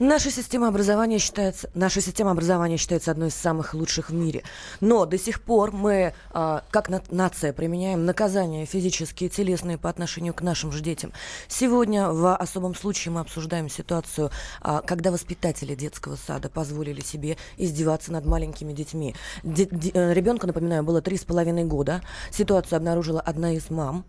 Наша 0.00 0.30
система 0.30 0.68
образования 0.68 1.18
считается, 1.18 1.70
наша 1.74 2.00
система 2.00 2.32
образования 2.32 2.76
считается 2.76 3.12
одной 3.12 3.28
из 3.28 3.34
самых 3.34 3.74
лучших 3.74 4.10
в 4.10 4.14
мире. 4.14 4.42
Но 4.80 5.06
до 5.06 5.18
сих 5.18 5.40
пор 5.40 5.70
мы, 5.72 6.14
а, 6.32 6.64
как 6.70 6.88
на, 6.88 7.02
нация, 7.10 7.52
применяем 7.52 8.04
наказания 8.04 8.66
физические 8.66 9.28
и 9.28 9.32
телесные 9.32 9.78
по 9.78 9.88
отношению 9.88 10.34
к 10.34 10.42
нашим 10.42 10.72
же 10.72 10.82
детям. 10.82 11.12
Сегодня 11.48 12.08
в 12.08 12.34
особом 12.34 12.74
случае 12.74 13.12
мы 13.12 13.20
обсуждаем 13.20 13.68
ситуацию, 13.68 14.30
а, 14.60 14.80
когда 14.80 15.12
воспитатели 15.12 15.74
детского 15.76 16.16
сада 16.16 16.48
позволили 16.48 17.00
себе 17.00 17.36
издеваться 17.56 18.10
над 18.12 18.26
маленькими 18.26 18.72
детьми. 18.72 19.14
Де, 19.44 19.66
де, 19.66 19.90
э, 19.94 20.12
ребенку, 20.12 20.46
напоминаю, 20.46 20.82
было 20.82 21.02
три 21.02 21.16
с 21.16 21.24
половиной 21.24 21.64
года. 21.64 22.02
Ситуацию 22.32 22.78
обнаружила 22.78 23.20
одна 23.20 23.52
из 23.52 23.70
мам. 23.70 24.04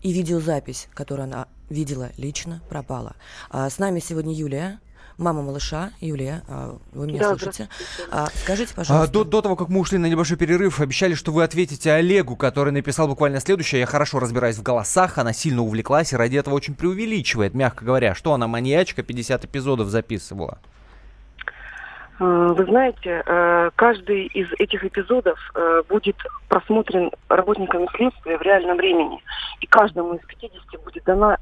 И 0.00 0.12
видеозапись, 0.12 0.86
которую 0.94 1.24
она 1.24 1.48
видела 1.68 2.10
лично, 2.16 2.62
пропала. 2.68 3.16
А, 3.50 3.68
с 3.68 3.78
нами 3.78 3.98
сегодня 3.98 4.32
Юлия 4.32 4.78
мама 5.18 5.42
малыша. 5.42 5.90
Юлия, 6.00 6.42
а, 6.48 6.78
вы 6.92 7.06
меня 7.08 7.18
Да, 7.18 7.36
слышите? 7.36 7.68
А, 8.10 8.28
скажите, 8.42 8.72
А, 8.74 8.76
пожалуйста. 8.76 9.12
до, 9.12 9.24
до 9.24 9.42
того, 9.42 9.56
как 9.56 9.68
мы 9.68 9.80
ушли 9.80 9.98
на 9.98 10.06
небольшой 10.06 10.36
перерыв, 10.36 10.80
обещали, 10.80 11.14
что 11.14 11.32
вы 11.32 11.42
ответите 11.42 11.92
Олегу, 11.92 12.36
который 12.36 12.72
написал 12.72 13.08
буквально 13.08 13.40
следующее. 13.40 13.80
Я 13.80 13.86
хорошо 13.86 14.20
разбираюсь 14.20 14.56
в 14.56 14.62
голосах, 14.62 15.18
она 15.18 15.32
сильно 15.32 15.62
увлеклась 15.62 16.12
и 16.12 16.16
ради 16.16 16.36
этого 16.36 16.54
очень 16.54 16.74
преувеличивает, 16.74 17.52
мягко 17.54 17.84
говоря. 17.84 18.14
Что 18.14 18.32
она, 18.32 18.46
маньячка, 18.46 19.02
50 19.02 19.44
эпизодов 19.44 19.88
записывала? 19.88 20.58
Э, 22.20 22.52
Вы 22.56 22.64
знаете, 22.64 23.22
э, 23.24 23.70
каждый 23.76 24.26
из 24.26 24.48
этих 24.58 24.84
эпизодов 24.84 25.38
э, 25.54 25.82
будет 25.88 26.16
просмотрен 26.48 27.10
работниками 27.28 27.86
следствия 27.94 28.38
в 28.38 28.42
реальном 28.42 28.76
времени. 28.76 29.22
И 29.60 29.66
каждому 29.66 30.14
из 30.14 30.24
50 30.26 30.82
будет 30.84 31.04
дана 31.04 31.36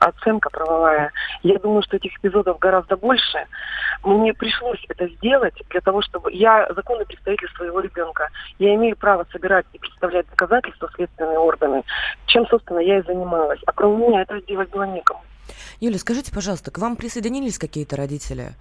оценка 0.00 0.50
правовая. 0.50 1.12
Я 1.42 1.58
думаю, 1.58 1.82
что 1.82 1.96
этих 1.96 2.16
эпизодов 2.18 2.58
гораздо 2.58 2.96
больше. 2.96 3.46
Мне 4.02 4.32
пришлось 4.34 4.84
это 4.88 5.06
сделать 5.08 5.54
для 5.70 5.80
того, 5.80 6.02
чтобы... 6.02 6.32
Я 6.32 6.68
законный 6.74 7.06
представитель 7.06 7.48
своего 7.56 7.80
ребенка. 7.80 8.28
Я 8.58 8.74
имею 8.74 8.96
право 8.96 9.26
собирать 9.30 9.66
и 9.72 9.78
представлять 9.78 10.28
доказательства 10.30 10.90
следственные 10.94 11.38
органы, 11.38 11.82
чем, 12.26 12.46
собственно, 12.46 12.78
я 12.78 12.98
и 12.98 13.02
занималась. 13.02 13.60
А 13.66 13.72
кроме 13.72 14.08
меня 14.08 14.22
это 14.22 14.40
сделать 14.40 14.70
было 14.70 14.84
некому. 14.84 15.20
Юля, 15.80 15.98
скажите, 15.98 16.32
пожалуйста, 16.34 16.70
к 16.70 16.78
вам 16.78 16.96
присоединились 16.96 17.58
какие-то 17.58 17.96
родители? 17.96 18.54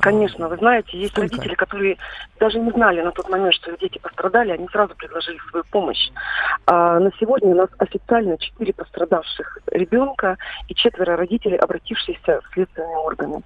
Конечно, 0.00 0.48
вы 0.48 0.56
знаете, 0.56 0.98
есть 0.98 1.12
Сколько? 1.12 1.34
родители, 1.34 1.54
которые 1.54 1.96
даже 2.38 2.58
не 2.58 2.70
знали 2.70 3.02
на 3.02 3.12
тот 3.12 3.28
момент, 3.28 3.54
что 3.54 3.70
их 3.70 3.78
дети 3.78 3.98
пострадали, 3.98 4.50
они 4.50 4.68
сразу 4.68 4.94
предложили 4.94 5.38
свою 5.50 5.64
помощь. 5.70 6.10
А 6.66 6.98
на 6.98 7.10
сегодня 7.18 7.50
у 7.50 7.54
нас 7.54 7.68
официально 7.78 8.38
четыре 8.38 8.72
пострадавших 8.72 9.58
ребенка 9.72 10.36
и 10.68 10.74
четверо 10.74 11.16
родителей, 11.16 11.56
обратившихся 11.56 12.40
в 12.40 12.54
следственные 12.54 12.96
органы. 12.96 13.42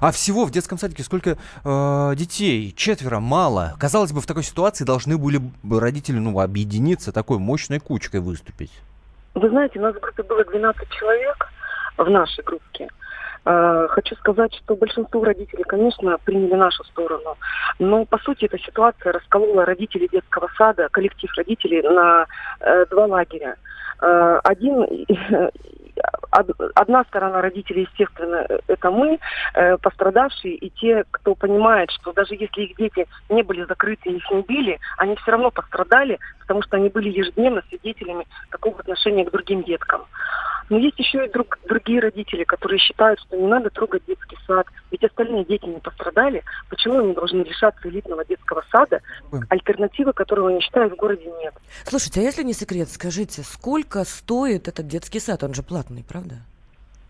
А 0.00 0.12
всего 0.12 0.44
в 0.44 0.50
детском 0.50 0.78
садике 0.78 1.02
сколько 1.02 1.36
э, 1.64 2.14
детей? 2.14 2.72
Четверо, 2.76 3.20
мало. 3.20 3.74
Казалось 3.78 4.12
бы, 4.12 4.20
в 4.20 4.26
такой 4.26 4.42
ситуации 4.42 4.84
должны 4.84 5.18
были 5.18 5.40
бы 5.62 5.80
родители 5.80 6.18
ну, 6.18 6.38
объединиться, 6.40 7.12
такой 7.12 7.38
мощной 7.38 7.80
кучкой 7.80 8.20
выступить. 8.20 8.72
Вы 9.34 9.48
знаете, 9.50 9.78
у 9.78 9.82
нас 9.82 9.94
в 9.94 10.00
группе 10.00 10.22
было 10.22 10.44
12 10.44 10.90
человек 10.90 11.48
в 11.96 12.08
нашей 12.10 12.42
группе. 12.44 12.88
Э, 13.50 13.86
Хочу 13.88 14.14
сказать, 14.16 14.54
что 14.54 14.76
большинство 14.76 15.24
родителей, 15.24 15.64
конечно, 15.64 16.18
приняли 16.24 16.52
нашу 16.54 16.84
сторону. 16.84 17.36
Но, 17.78 18.04
по 18.04 18.18
сути, 18.18 18.44
эта 18.44 18.58
ситуация 18.58 19.12
расколола 19.12 19.64
родителей 19.64 20.06
детского 20.12 20.50
сада, 20.58 20.88
коллектив 20.90 21.30
родителей 21.34 21.80
на 21.80 22.26
э, 22.60 22.84
два 22.90 23.06
лагеря. 23.06 23.56
Э, 24.02 24.40
один, 24.44 24.82
од- 24.82 24.90
одна 26.30 27.04
сторона 27.04 27.40
родителей, 27.40 27.88
естественно, 27.90 28.46
это 28.66 28.90
мы, 28.90 29.18
э, 29.54 29.76
пострадавшие, 29.78 30.54
и 30.54 30.70
те, 30.70 31.04
кто 31.10 31.34
понимает, 31.34 31.90
что 31.90 32.12
даже 32.12 32.34
если 32.34 32.62
их 32.62 32.76
дети 32.76 33.06
не 33.28 33.42
были 33.42 33.64
закрыты, 33.64 34.10
их 34.10 34.30
не 34.30 34.42
били, 34.42 34.78
они 34.96 35.16
все 35.16 35.32
равно 35.32 35.50
пострадали, 35.50 36.18
потому 36.40 36.62
что 36.62 36.76
они 36.76 36.88
были 36.88 37.10
ежедневно 37.10 37.62
свидетелями 37.68 38.26
такого 38.50 38.78
отношения 38.80 39.24
к 39.24 39.30
другим 39.30 39.62
деткам. 39.62 40.02
Но 40.70 40.76
есть 40.76 40.98
еще 40.98 41.24
и 41.24 41.30
друг- 41.30 41.58
другие 41.66 42.00
родители, 42.00 42.44
которые 42.44 42.78
считают, 42.78 43.18
что 43.20 43.36
не 43.36 43.46
надо 43.46 43.70
трогать 43.70 44.02
детский 44.06 44.36
сад, 44.46 44.66
ведь 44.90 45.02
остальные 45.02 45.46
дети 45.46 45.64
не 45.64 45.80
пострадали. 45.80 46.42
Почему 46.68 46.98
они 46.98 47.14
должны 47.14 47.42
лишаться 47.42 47.88
элитного 47.88 48.24
детского 48.24 48.62
сада, 48.70 49.00
альтернативы 49.48 50.12
которого, 50.12 50.50
я 50.50 50.60
считаю, 50.60 50.90
в 50.90 50.96
городе 50.96 51.24
нет? 51.40 51.54
Слушайте, 51.84 52.20
а 52.20 52.22
если 52.24 52.42
не 52.42 52.52
секрет, 52.52 52.90
скажите, 52.90 53.42
сколько 53.42 54.04
стоит 54.04 54.68
этот 54.68 54.86
детский 54.86 55.20
сад? 55.20 55.42
Он 55.42 55.54
же 55.54 55.62
платный, 55.62 56.04
правда? 56.06 56.17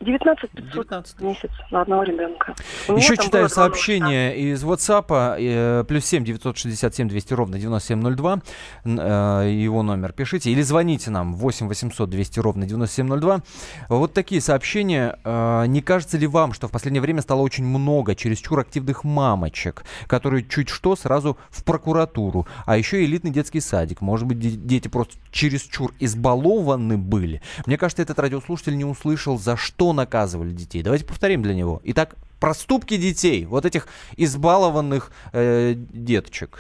19 0.01 0.51
500 0.53 0.73
19 0.87 1.19
в 1.19 1.23
месяц 1.25 1.51
на 1.73 1.83
одного 1.83 2.05
ребенка. 2.05 2.55
У 2.87 2.93
Еще 2.93 3.17
читаю 3.17 3.49
сообщение 3.49 4.39
из 4.39 4.63
WhatsApp, 4.63 5.35
э, 5.41 5.85
плюс 5.89 6.05
7 6.07 6.23
967 6.25 7.09
200 7.09 7.35
ровно 7.35 7.59
9702, 7.59 8.41
н- 8.85 9.01
э, 9.03 9.51
его 9.51 9.83
номер 9.83 10.13
пишите, 10.13 10.53
или 10.53 10.63
звоните 10.63 11.11
нам 11.11 11.35
8 11.35 11.67
800 11.67 12.09
200 12.11 12.39
ровно 12.39 12.65
9702. 12.65 13.41
Вот 13.89 14.13
такие 14.13 14.41
сообщения. 14.41 15.19
Э, 15.25 15.65
Не 15.67 15.83
кажется 15.83 16.17
ли 16.17 16.29
вам, 16.29 16.53
что 16.53 16.69
в 16.69 16.71
последнее 16.71 17.03
время 17.03 17.21
стало 17.21 17.41
очень 17.41 17.65
много 17.65 18.15
чересчур 18.15 18.61
активных 18.61 19.03
мамочек, 19.03 19.83
которые 20.07 20.45
чуть 20.49 20.69
что 20.69 20.95
сразу 20.95 21.37
в 21.51 21.65
прокуратуру, 21.65 22.47
а 22.67 22.77
еще 22.77 23.05
элитный 23.05 23.33
детский 23.33 23.59
садик. 23.61 24.01
Может 24.01 24.29
быть, 24.29 24.39
де- 24.39 24.51
дети 24.51 24.87
просто 24.87 25.15
чересчур 25.39 25.93
избалованы 26.01 26.99
были. 26.99 27.41
Мне 27.67 27.79
кажется, 27.79 28.03
этот 28.03 28.19
радиослушатель 28.19 28.77
не 28.77 28.85
услышал, 28.85 29.39
за 29.39 29.57
что 29.57 29.93
наказывали 29.93 30.51
детей. 30.51 30.83
Давайте 30.83 31.05
повторим 31.05 31.43
для 31.43 31.55
него. 31.55 31.81
Итак, 31.85 32.17
проступки 32.41 32.97
детей, 32.97 33.45
вот 33.45 33.65
этих 33.65 33.87
избалованных 34.17 35.13
э, 35.33 35.75
деточек. 35.77 36.59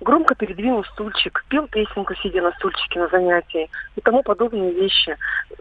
громко 0.00 0.34
передвинул 0.34 0.84
стульчик, 0.84 1.44
пел 1.48 1.68
песенку, 1.68 2.14
сидя 2.16 2.42
на 2.42 2.50
стульчике 2.52 2.98
на 2.98 3.08
занятии 3.08 3.70
и 3.94 4.00
тому 4.00 4.24
подобные 4.24 4.72
вещи. 4.72 5.16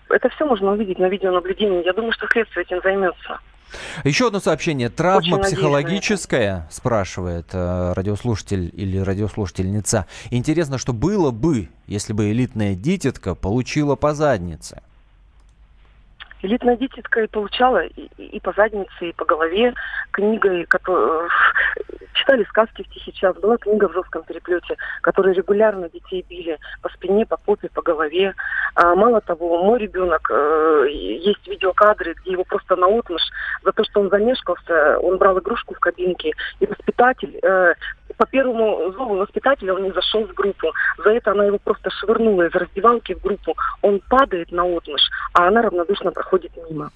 Это 0.10 0.30
все 0.30 0.46
можно 0.46 0.72
увидеть 0.72 0.98
на 0.98 1.10
видеонаблюдении. 1.10 1.86
Я 1.86 1.94
думаю, 1.94 2.12
что 2.14 2.28
следствие 2.28 2.66
этим 2.66 2.82
займется. 2.82 3.40
Еще 4.04 4.28
одно 4.28 4.40
сообщение. 4.40 4.90
Травма 4.90 5.18
Очень 5.20 5.32
надеюсь 5.32 5.54
психологическая, 5.54 6.68
спрашивает 6.72 7.50
э, 7.54 7.94
радиослушатель 7.94 8.72
или 8.74 8.98
радиослушательница. 8.98 10.06
Интересно, 10.30 10.78
что 10.78 10.94
было 10.94 11.32
бы, 11.32 11.70
если 11.88 12.14
бы 12.14 12.32
элитная 12.32 12.76
дитятка 12.76 13.36
получила 13.36 13.96
по 13.96 14.14
заднице. 14.14 14.82
Элитная 16.44 16.76
дитятка 16.76 17.22
и 17.22 17.28
получала 17.28 17.86
и, 17.86 18.10
и- 18.18 18.40
по 18.42 18.52
заднице, 18.52 19.10
и 19.10 19.14
по 19.14 19.24
голове 19.24 19.74
книгой, 20.12 20.66
которую 20.66 21.30
читали 22.16 22.44
сказки 22.50 22.84
в 22.84 22.90
тихий 22.90 23.14
час. 23.14 23.38
Была 23.38 23.58
книга 23.58 23.88
в 23.88 23.94
жестком 23.94 24.24
переплете, 24.24 24.76
которые 25.02 25.36
регулярно 25.36 25.90
детей 25.90 26.26
били 26.30 26.60
по 26.82 26.90
спине, 26.90 27.26
по 27.26 27.38
попе, 27.38 27.70
по 27.74 27.82
голове. 27.82 28.34
А, 28.76 28.94
мало 28.94 29.22
того, 29.22 29.64
мой 29.64 29.80
ребенок, 29.80 30.30
э, 30.30 30.88
есть 30.92 31.48
видеокадры, 31.48 32.14
где 32.14 32.34
его 32.34 32.44
просто 32.44 32.76
наотмашь 32.76 33.30
за 33.64 33.72
то, 33.72 33.84
что 33.86 34.02
он 34.02 34.10
замешкался, 34.10 35.00
он 35.00 35.18
брал 35.18 35.40
игрушку 35.40 35.76
в 35.76 35.80
кабинке, 35.80 36.34
и 36.60 36.66
воспитатель 36.66 37.40
э, 37.42 37.74
по 38.18 38.26
первому 38.26 38.92
зову 38.92 39.16
воспитателя 39.18 39.74
он 39.74 39.84
не 39.84 39.92
зашел 39.92 40.26
в 40.26 40.34
группу. 40.34 40.68
За 41.04 41.12
это 41.12 41.32
она 41.32 41.46
его 41.46 41.58
просто 41.58 41.90
швырнула 41.90 42.48
из 42.48 42.52
раздевалки 42.54 43.14
в 43.14 43.22
группу. 43.22 43.56
Он 43.82 44.00
падает 44.10 44.52
на 44.52 44.64
отмышь, 44.64 45.10
а 45.34 45.48
она 45.48 45.62
равнодушно 45.62 46.12
проходит 46.12 46.52
мимо. 46.70 46.92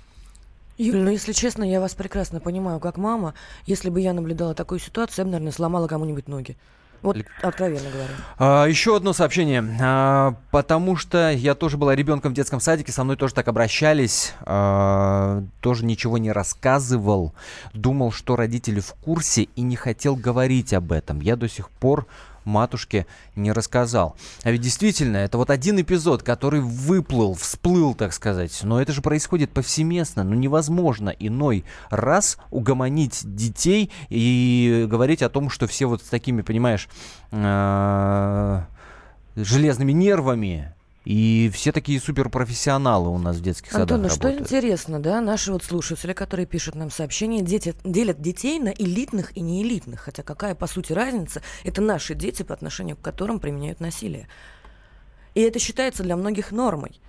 Юль, 0.78 1.00
ну 1.00 1.10
если 1.10 1.32
честно, 1.32 1.64
я 1.64 1.82
вас 1.82 1.96
прекрасно 1.96 2.40
понимаю, 2.40 2.80
как 2.80 2.98
мама. 2.98 3.34
Если 3.66 3.90
бы 3.90 4.00
я 4.00 4.14
наблюдала 4.14 4.54
такую 4.54 4.80
ситуацию, 4.80 5.24
я 5.24 5.26
бы, 5.26 5.32
наверное, 5.32 5.52
сломала 5.52 5.88
кому-нибудь 5.88 6.28
ноги. 6.28 6.56
Вот 7.01 7.18
откровенно 7.42 7.89
говоря. 7.89 8.10
А, 8.38 8.66
еще 8.66 8.96
одно 8.96 9.13
сообщение. 9.13 9.63
А, 9.82 10.36
потому 10.51 10.96
что 10.96 11.32
я 11.32 11.56
тоже 11.56 11.77
была 11.77 11.96
ребенком 11.96 12.32
в 12.32 12.36
детском 12.36 12.60
садике, 12.60 12.92
со 12.92 13.04
мной 13.04 13.16
тоже 13.16 13.34
так 13.34 13.48
обращались, 13.48 14.34
а, 14.42 15.44
тоже 15.62 15.86
ничего 15.86 16.18
не 16.18 16.32
рассказывал, 16.32 17.34
думал, 17.74 18.12
что 18.12 18.36
родители 18.36 18.80
в 18.80 18.94
курсе 18.94 19.44
и 19.44 19.62
не 19.62 19.75
хотел 19.75 20.16
говорить 20.16 20.74
об 20.74 20.92
этом. 20.92 21.22
Я 21.22 21.36
до 21.36 21.48
сих 21.48 21.70
пор 21.70 22.08
матушке 22.48 23.06
не 23.36 23.51
рассказал. 23.51 24.16
А 24.44 24.51
ведь 24.51 24.62
действительно, 24.62 25.18
это 25.18 25.38
вот 25.38 25.50
один 25.50 25.80
эпизод, 25.80 26.24
который 26.24 26.62
выплыл, 26.62 27.34
всплыл, 27.36 27.94
так 27.94 28.13
сказать. 28.13 28.60
Но 28.63 28.82
это 28.82 28.94
же 28.94 29.01
происходит 29.01 29.51
повсеместно. 29.51 30.24
Ну 30.24 30.34
невозможно 30.34 31.10
иной 31.10 31.66
раз 31.89 32.38
угомонить 32.50 33.22
детей 33.24 33.92
и 34.10 34.88
говорить 34.89 35.22
о 35.22 35.30
том, 35.30 35.50
что 35.50 35.68
все 35.68 35.86
вот 35.86 36.01
с 36.01 36.06
такими, 36.06 36.42
понимаешь, 36.42 36.88
э, 37.32 38.62
железными 39.36 39.92
нервами 39.92 40.74
и 41.08 41.50
все 41.54 41.72
такие 41.72 42.02
суперпрофессионалы 42.02 43.08
у 43.08 43.18
нас 43.18 43.38
в 43.38 43.42
детских 43.42 43.72
садах 43.72 43.84
Антон, 43.84 44.02
ну 44.02 44.10
что 44.10 44.24
работают. 44.24 44.52
интересно, 44.52 45.00
да, 45.00 45.22
наши 45.22 45.54
вот 45.54 45.64
слушатели, 45.64 46.12
которые 46.12 46.46
пишут 46.46 46.76
нам 46.76 46.92
сообщения, 46.92 47.42
дети, 47.42 47.76
делят 47.86 48.22
детей 48.22 48.60
на 48.60 48.74
элитных 48.74 49.32
и 49.38 49.40
неэлитных. 49.40 50.02
Хотя 50.02 50.24
какая, 50.24 50.54
по 50.54 50.68
сути, 50.68 50.92
разница? 50.92 51.42
Это 51.64 51.82
наши 51.82 52.14
дети, 52.14 52.44
по 52.44 52.54
отношению 52.54 52.98
к 52.98 53.02
которым 53.02 53.40
применяют 53.40 53.80
насилие. 53.80 54.28
И 55.34 55.40
это 55.40 55.60
считается 55.60 56.04
для 56.04 56.18
многих 56.18 56.52
нормой. 56.52 57.00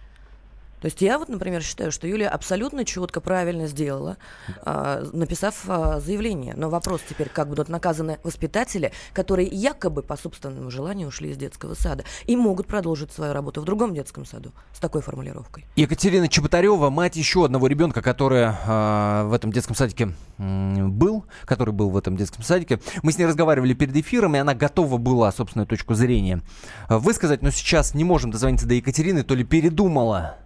То 0.80 0.86
есть 0.86 1.00
я 1.00 1.18
вот, 1.18 1.28
например, 1.28 1.62
считаю, 1.62 1.92
что 1.92 2.06
Юлия 2.06 2.28
абсолютно 2.28 2.84
четко, 2.84 3.20
правильно 3.20 3.66
сделала, 3.66 4.16
а, 4.62 5.04
написав 5.12 5.64
а, 5.68 6.00
заявление. 6.00 6.54
Но 6.56 6.70
вопрос 6.70 7.00
теперь, 7.08 7.28
как 7.28 7.48
будут 7.48 7.68
наказаны 7.68 8.18
воспитатели, 8.22 8.92
которые 9.12 9.48
якобы 9.48 10.02
по 10.02 10.16
собственному 10.16 10.70
желанию 10.70 11.08
ушли 11.08 11.30
из 11.30 11.36
детского 11.36 11.74
сада 11.74 12.04
и 12.26 12.36
могут 12.36 12.66
продолжить 12.66 13.12
свою 13.12 13.32
работу 13.32 13.60
в 13.60 13.64
другом 13.64 13.94
детском 13.94 14.24
саду 14.24 14.52
с 14.72 14.78
такой 14.78 15.02
формулировкой. 15.02 15.66
Екатерина 15.76 16.28
Чеботарева, 16.28 16.90
мать 16.90 17.16
еще 17.16 17.44
одного 17.44 17.66
ребенка, 17.66 18.02
который 18.02 18.42
э, 18.42 19.22
в 19.24 19.32
этом 19.32 19.52
детском 19.52 19.74
садике 19.74 20.14
м, 20.38 20.92
был, 20.92 21.24
который 21.44 21.74
был 21.74 21.90
в 21.90 21.96
этом 21.96 22.16
детском 22.16 22.42
садике. 22.42 22.80
Мы 23.02 23.12
с 23.12 23.18
ней 23.18 23.26
разговаривали 23.26 23.74
перед 23.74 23.96
эфиром, 23.96 24.36
и 24.36 24.38
она 24.38 24.54
готова 24.54 24.98
была 24.98 25.32
собственную 25.32 25.66
точку 25.66 25.94
зрения 25.94 26.40
э, 26.88 26.96
высказать, 26.98 27.42
но 27.42 27.50
сейчас 27.50 27.94
не 27.94 28.04
можем 28.04 28.30
дозвониться 28.30 28.66
до 28.66 28.74
Екатерины, 28.74 29.22
то 29.22 29.34
ли 29.34 29.44
передумала 29.44 30.36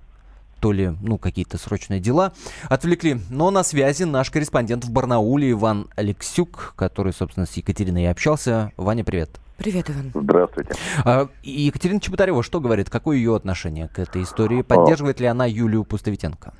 то 0.62 0.70
ли, 0.70 0.92
ну, 1.02 1.18
какие-то 1.18 1.58
срочные 1.58 1.98
дела 1.98 2.32
отвлекли. 2.70 3.16
Но 3.30 3.50
на 3.50 3.64
связи 3.64 4.04
наш 4.04 4.30
корреспондент 4.30 4.84
в 4.84 4.92
Барнауле 4.92 5.50
Иван 5.50 5.88
Алексюк, 5.96 6.74
который, 6.76 7.12
собственно, 7.12 7.46
с 7.46 7.54
Екатериной 7.54 8.04
и 8.04 8.06
общался. 8.06 8.70
Ваня, 8.76 9.02
привет. 9.02 9.40
Привет, 9.58 9.90
Иван. 9.90 10.12
Здравствуйте. 10.14 10.74
А, 11.04 11.26
Екатерина 11.42 12.00
Чеботарева 12.00 12.44
что 12.44 12.60
говорит? 12.60 12.90
Какое 12.90 13.16
ее 13.16 13.34
отношение 13.34 13.88
к 13.88 13.98
этой 13.98 14.22
истории? 14.22 14.62
Поддерживает 14.62 15.18
ли 15.18 15.26
она 15.26 15.46
Юлию 15.46 15.82
Пустовитенко? 15.82 16.54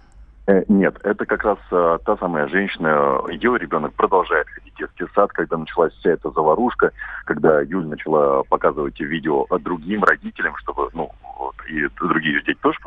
Э, 0.48 0.64
Нет, 0.66 0.98
это 1.04 1.24
как 1.24 1.44
раз 1.44 1.58
э, 1.70 1.98
та 2.04 2.16
самая 2.16 2.48
женщина, 2.48 3.20
ее 3.30 3.56
ребенок 3.56 3.94
продолжает 3.94 4.48
ходить 4.48 4.74
в 4.74 4.78
детский 4.78 5.06
сад, 5.14 5.32
когда 5.32 5.56
началась 5.56 5.92
вся 5.94 6.10
эта 6.10 6.30
заварушка, 6.32 6.90
когда 7.24 7.60
Юль 7.60 7.86
начала 7.86 8.42
показывать 8.42 8.98
видео 8.98 9.46
другим 9.60 10.02
родителям, 10.02 10.56
чтобы, 10.56 10.88
ну, 10.92 11.12
вот, 11.38 11.54
и 11.68 11.86
другие 11.96 12.42
дети 12.42 12.58
тоже. 12.60 12.78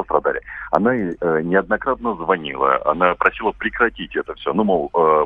Она 0.76 0.94
э, 0.94 1.42
неоднократно 1.42 2.16
звонила, 2.16 2.82
она 2.84 3.16
просила 3.16 3.54
прекратить 3.54 4.14
это 4.18 4.34
все. 4.34 4.52
Ну, 4.52 4.66
мол, 4.66 4.90
э, 4.94 5.26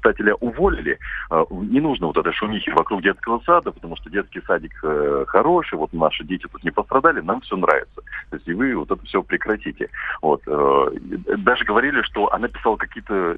воспитателя 0.00 0.34
уволили, 0.34 0.98
э, 1.30 1.44
не 1.50 1.80
нужно 1.80 2.06
вот 2.06 2.16
этой 2.16 2.32
шумихи 2.32 2.70
вокруг 2.70 3.02
детского 3.02 3.40
сада, 3.44 3.72
потому 3.72 3.96
что 3.96 4.10
детский 4.10 4.40
садик 4.46 4.72
э, 4.82 5.24
хороший, 5.28 5.78
вот 5.78 5.92
наши 5.92 6.24
дети 6.24 6.46
тут 6.50 6.64
не 6.64 6.70
пострадали, 6.70 7.20
нам 7.20 7.40
все 7.40 7.56
нравится. 7.56 8.02
То 8.30 8.36
есть 8.36 8.48
и 8.48 8.54
вы 8.54 8.74
вот 8.76 8.90
это 8.90 9.04
все 9.04 9.22
прекратите. 9.22 9.88
Вот. 10.22 10.42
э, 10.46 10.90
даже 11.38 11.64
говорили, 11.64 12.02
что 12.02 12.32
она 12.32 12.48
писала 12.48 12.76
какие-то 12.76 13.36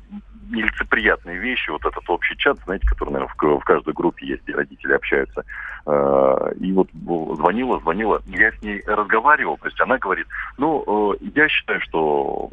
нелицеприятные 0.50 1.38
вещи, 1.38 1.70
вот 1.70 1.84
этот 1.84 2.08
общий 2.08 2.36
чат, 2.36 2.58
знаете, 2.64 2.86
который, 2.86 3.10
наверное, 3.10 3.58
в, 3.58 3.64
каждой 3.64 3.94
группе 3.94 4.26
есть, 4.26 4.42
где 4.42 4.54
родители 4.54 4.92
общаются. 4.92 5.44
И 6.60 6.72
вот 6.72 6.88
звонила, 6.92 7.80
звонила, 7.80 8.22
я 8.26 8.52
с 8.52 8.62
ней 8.62 8.82
разговаривал, 8.86 9.56
то 9.56 9.66
есть 9.66 9.80
она 9.80 9.98
говорит, 9.98 10.26
ну, 10.58 11.16
я 11.34 11.48
считаю, 11.48 11.80
что 11.80 12.50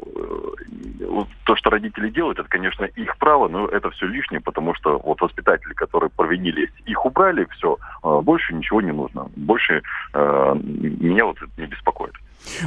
то, 1.44 1.56
что 1.56 1.70
родители 1.70 2.08
делают, 2.10 2.38
это, 2.38 2.48
конечно, 2.48 2.84
их 2.84 3.16
право, 3.18 3.48
но 3.48 3.66
это 3.66 3.90
все 3.90 3.99
лишнее, 4.06 4.40
потому 4.40 4.74
что 4.74 4.98
вот 4.98 5.20
воспитатели, 5.20 5.72
которые 5.74 6.10
провинились, 6.10 6.70
их 6.86 7.04
убрали, 7.04 7.46
все, 7.56 7.78
больше 8.02 8.54
ничего 8.54 8.80
не 8.80 8.92
нужно. 8.92 9.30
Больше 9.36 9.82
э, 10.12 10.54
меня 10.62 11.24
вот 11.24 11.36
это 11.36 11.50
не 11.56 11.66
беспокоит. 11.66 12.14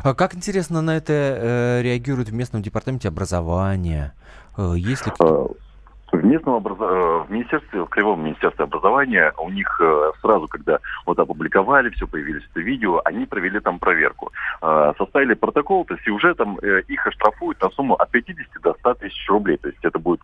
А 0.03 0.13
как 0.13 0.35
интересно 0.35 0.81
на 0.81 0.97
это 0.97 1.13
э, 1.13 1.81
реагируют 1.81 2.29
в 2.29 2.33
местном 2.33 2.61
департаменте 2.61 3.07
образования? 3.07 4.13
Э, 4.57 4.73
есть 4.75 5.05
ли 5.05 5.11
кто? 5.11 5.55
В 6.13 6.23
местном 6.23 6.53
образо- 6.53 6.85
э, 6.85 7.23
в 7.27 7.31
министерстве, 7.31 7.81
в 7.81 7.87
Кривом 7.87 8.23
министерстве 8.23 8.65
образования, 8.65 9.33
у 9.39 9.49
них 9.49 9.81
э, 9.81 10.11
сразу, 10.21 10.47
когда 10.47 10.77
вот 11.07 11.17
опубликовали, 11.17 11.89
все 11.89 12.05
появились 12.05 12.43
это 12.51 12.59
видео, 12.59 13.01
они 13.03 13.25
провели 13.25 13.59
там 13.59 13.79
проверку. 13.79 14.31
Э, 14.61 14.93
Составили 14.99 15.33
протокол, 15.33 15.85
то 15.85 15.95
есть 15.95 16.07
уже 16.07 16.35
там 16.35 16.57
их 16.57 17.07
оштрафуют 17.07 17.59
на 17.63 17.69
сумму 17.71 17.95
от 17.95 18.11
50 18.11 18.61
до 18.61 18.75
100 18.75 18.93
тысяч 18.93 19.27
рублей. 19.27 19.57
То 19.57 19.69
есть 19.69 19.83
это 19.83 19.97
будет 19.97 20.21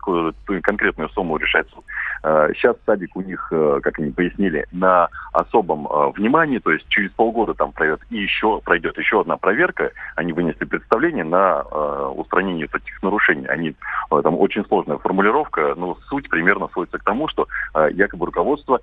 конкретную 0.62 1.10
сумму 1.10 1.38
решать 1.38 1.68
суд. 1.70 1.84
Э, 2.24 2.50
Сейчас 2.56 2.76
садик 2.86 3.16
у 3.16 3.22
них, 3.22 3.48
э, 3.52 3.80
как 3.82 4.00
они 4.00 4.12
пояснили, 4.12 4.66
на 4.72 5.10
особом 5.32 5.88
э, 5.88 6.12
внимании, 6.16 6.60
то 6.60 6.72
есть 6.72 6.88
через 6.90 7.12
полгода 7.12 7.54
там 7.54 7.72
пройдет 7.72 8.02
и 8.10 8.18
еще 8.18 8.60
пройдет 8.62 8.98
еще 8.98 9.22
одна 9.22 9.38
проверка. 9.38 9.92
Они 10.16 10.34
вынесли 10.34 10.66
представление 10.66 11.24
на 11.24 11.62
устранение 12.10 12.66
этих 12.66 13.02
нарушений. 13.04 13.46
Они 13.48 13.76
там 14.10 14.36
очень 14.40 14.66
сложная 14.66 14.98
формулировка, 14.98 15.74
но 15.76 15.98
суть 16.10 16.30
примерно 16.30 16.68
сводится 16.70 16.98
к 16.98 17.04
тому, 17.04 17.28
что 17.28 17.48
якобы 17.92 18.26
руководство 18.26 18.82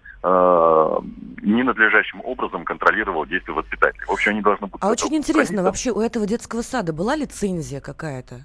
ненадлежащим 1.42 2.20
образом 2.25 2.64
контролировало 2.64 3.27
действия 3.27 3.55
воспитателей. 3.55 4.05
В 4.07 4.12
общем, 4.12 4.33
они 4.33 4.42
должны 4.42 4.66
будут... 4.66 4.83
А 4.83 4.88
очень 4.88 5.14
интересно, 5.14 5.62
вообще 5.62 5.90
у 5.90 6.01
этого 6.01 6.27
детского 6.27 6.62
сада 6.62 6.92
была 6.92 7.16
лицензия 7.16 7.81
какая-то? 7.81 8.44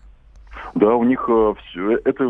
Да, 0.76 0.96
у 0.96 1.04
них 1.04 1.24
все, 1.24 1.98
это 2.04 2.24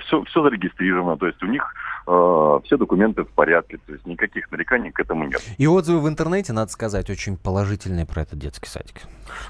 все, 0.00 0.24
все 0.24 0.42
зарегистрировано, 0.42 1.16
то 1.16 1.26
есть 1.26 1.42
у 1.42 1.46
них 1.46 1.62
э, 2.06 2.60
все 2.64 2.76
документы 2.76 3.24
в 3.24 3.28
порядке, 3.28 3.78
то 3.86 3.92
есть 3.92 4.06
никаких 4.06 4.50
нареканий 4.50 4.90
к 4.90 5.00
этому 5.00 5.24
нет. 5.24 5.40
И 5.58 5.66
отзывы 5.66 6.00
в 6.00 6.08
интернете, 6.08 6.52
надо 6.52 6.70
сказать, 6.70 7.08
очень 7.10 7.36
положительные 7.36 8.06
про 8.06 8.22
этот 8.22 8.38
детский 8.38 8.68
садик. 8.68 9.02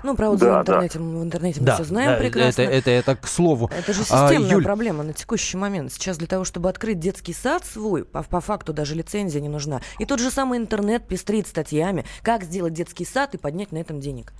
Ну, 0.02 0.14
про 0.14 0.30
отзывы 0.30 0.50
Да, 0.50 0.58
в 0.58 0.60
интернете, 0.62 0.98
в 0.98 1.22
интернете 1.22 1.60
мы 1.60 1.66
Да, 1.66 1.74
все 1.74 1.84
знаем 1.84 2.10
да, 2.10 2.16
прекрасно. 2.18 2.62
Это, 2.62 2.72
это, 2.72 2.90
это 2.90 3.16
к 3.16 3.26
слову. 3.26 3.70
Это 3.76 3.92
же 3.92 4.02
А, 4.10 4.28
системная 4.28 4.50
Юль, 4.50 4.64
проблема 4.64 5.02
на 5.02 5.12
текущий 5.12 5.56
момент. 5.56 5.92
Сейчас 5.92 6.18
для 6.18 6.26
того, 6.26 6.44
чтобы 6.44 6.68
открыть 6.68 6.98
детский 6.98 7.32
сад 7.32 7.64
свой, 7.64 8.04
по, 8.04 8.22
по 8.22 8.40
факту 8.40 8.72
даже 8.72 8.94
лицензия 8.94 9.40
не 9.40 9.48
нужна. 9.48 9.80
И 9.98 10.04
тот 10.04 10.20
же 10.20 10.30
самый 10.30 10.58
интернет 10.58 11.06
пестрит 11.06 11.46
статьями, 11.46 12.04
как 12.22 12.44
сделать 12.44 12.74
детский 12.74 13.04
сад 13.04 13.34
и 13.34 13.38
поднять 13.38 13.72
на 13.72 13.78
этом 13.78 14.00
денег. 14.00 14.32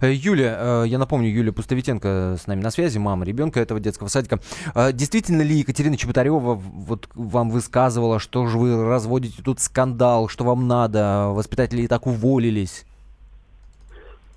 Э, 0.00 0.12
Юля, 0.12 0.56
э, 0.58 0.84
я 0.86 0.98
напомню, 0.98 1.28
Юлия 1.30 1.52
Пустовитенко 1.52 2.36
с 2.38 2.46
нами 2.46 2.60
на 2.62 2.70
связи, 2.70 2.98
мама 2.98 3.24
ребенка 3.24 3.60
этого 3.60 3.80
детского 3.80 4.08
садика. 4.08 4.40
Э, 4.74 4.92
Действительно 4.92 5.42
ли 5.42 5.56
Екатерина 5.56 5.96
Чеботарева 5.96 6.54
вот 6.54 7.08
вам 7.14 7.50
высказывала, 7.50 8.18
что 8.18 8.46
же 8.46 8.58
вы 8.58 8.84
разводите 8.84 9.42
тут 9.42 9.60
скандал, 9.60 10.28
что 10.28 10.44
вам 10.44 10.66
надо, 10.66 11.28
воспитатели 11.28 11.82
и 11.82 11.88
так 11.88 12.06
уволились? 12.06 12.84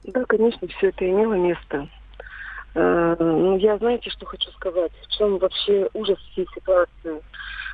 Да, 0.03 0.23
конечно, 0.25 0.67
все 0.67 0.89
это 0.89 1.09
имело 1.09 1.33
место. 1.33 1.87
Э, 2.75 3.15
Ну, 3.19 3.57
я 3.57 3.77
знаете, 3.77 4.09
что 4.09 4.25
хочу 4.25 4.49
сказать? 4.51 4.91
В 5.07 5.17
чем 5.17 5.37
вообще 5.37 5.89
ужас 5.93 6.17
всей 6.31 6.47
ситуации? 6.55 7.21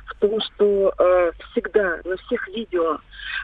В 0.08 0.14
том, 0.20 0.40
что 0.40 0.92
э, 0.98 1.32
всегда 1.50 2.00
на 2.04 2.16
всех 2.16 2.48
видео 2.48 2.98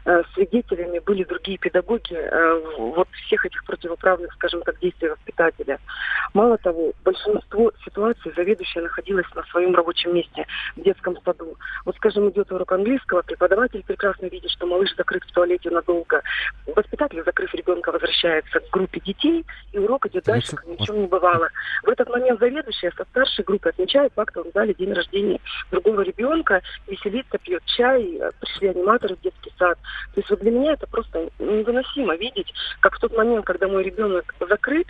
э, 0.04 0.22
свидетелями 0.34 0.98
были 0.98 1.24
другие 1.24 1.58
педагоги 1.58 2.14
э, 2.14 2.60
вот 2.78 3.08
всех 3.26 3.46
этих 3.46 3.64
противоправных, 3.64 4.32
скажем 4.34 4.62
так, 4.62 4.78
действий 4.80 5.08
воспитателя. 5.08 5.78
Мало 6.32 6.58
того, 6.58 6.92
большинство 7.04 7.70
ситуаций 7.84 8.32
заведующая 8.34 8.82
находилась 8.82 9.26
на 9.34 9.42
своем 9.44 9.74
рабочем 9.74 10.14
месте 10.14 10.46
в 10.76 10.82
детском 10.82 11.16
саду. 11.24 11.56
Вот, 11.84 11.96
скажем, 11.96 12.28
идет 12.30 12.50
урок 12.50 12.72
английского, 12.72 13.22
преподаватель 13.22 13.84
прекрасно 13.86 14.26
видит, 14.26 14.50
что 14.50 14.66
малыш 14.66 14.94
закрыт 14.96 15.22
в 15.24 15.32
туалете 15.32 15.70
надолго. 15.70 16.22
Воспитатель, 16.66 17.22
закрыв 17.24 17.54
ребенка, 17.54 17.92
возвращается 17.92 18.60
к 18.60 18.70
группе 18.70 19.00
детей, 19.00 19.44
и 19.72 19.78
урок 19.78 20.06
идет 20.06 20.24
дальше, 20.24 20.56
как 20.56 20.66
ни 20.66 20.76
в 20.76 20.80
чем 20.80 21.02
не 21.02 21.06
бывало. 21.06 21.48
В 21.82 21.88
этот 21.88 22.08
момент 22.08 22.40
заведующая 22.40 22.92
со 22.96 23.04
старшей 23.04 23.44
группы 23.44 23.68
отмечает 23.68 24.12
в 24.14 24.20
актовом 24.20 24.50
зале 24.54 24.74
день 24.74 24.92
рождения 24.92 25.40
другого 25.70 26.00
ребенка, 26.00 26.53
веселится, 26.86 27.38
пьет 27.38 27.64
чай, 27.64 28.18
э, 28.20 28.30
пришли 28.40 28.68
аниматоры 28.68 29.16
в 29.16 29.20
детский 29.20 29.52
сад. 29.58 29.78
То 30.14 30.20
есть 30.20 30.30
вот 30.30 30.40
для 30.40 30.50
меня 30.50 30.72
это 30.72 30.86
просто 30.86 31.30
невыносимо 31.38 32.16
видеть, 32.16 32.52
как 32.80 32.96
в 32.96 33.00
тот 33.00 33.16
момент, 33.16 33.44
когда 33.44 33.68
мой 33.68 33.82
ребенок 33.82 34.34
закрыт, 34.40 34.88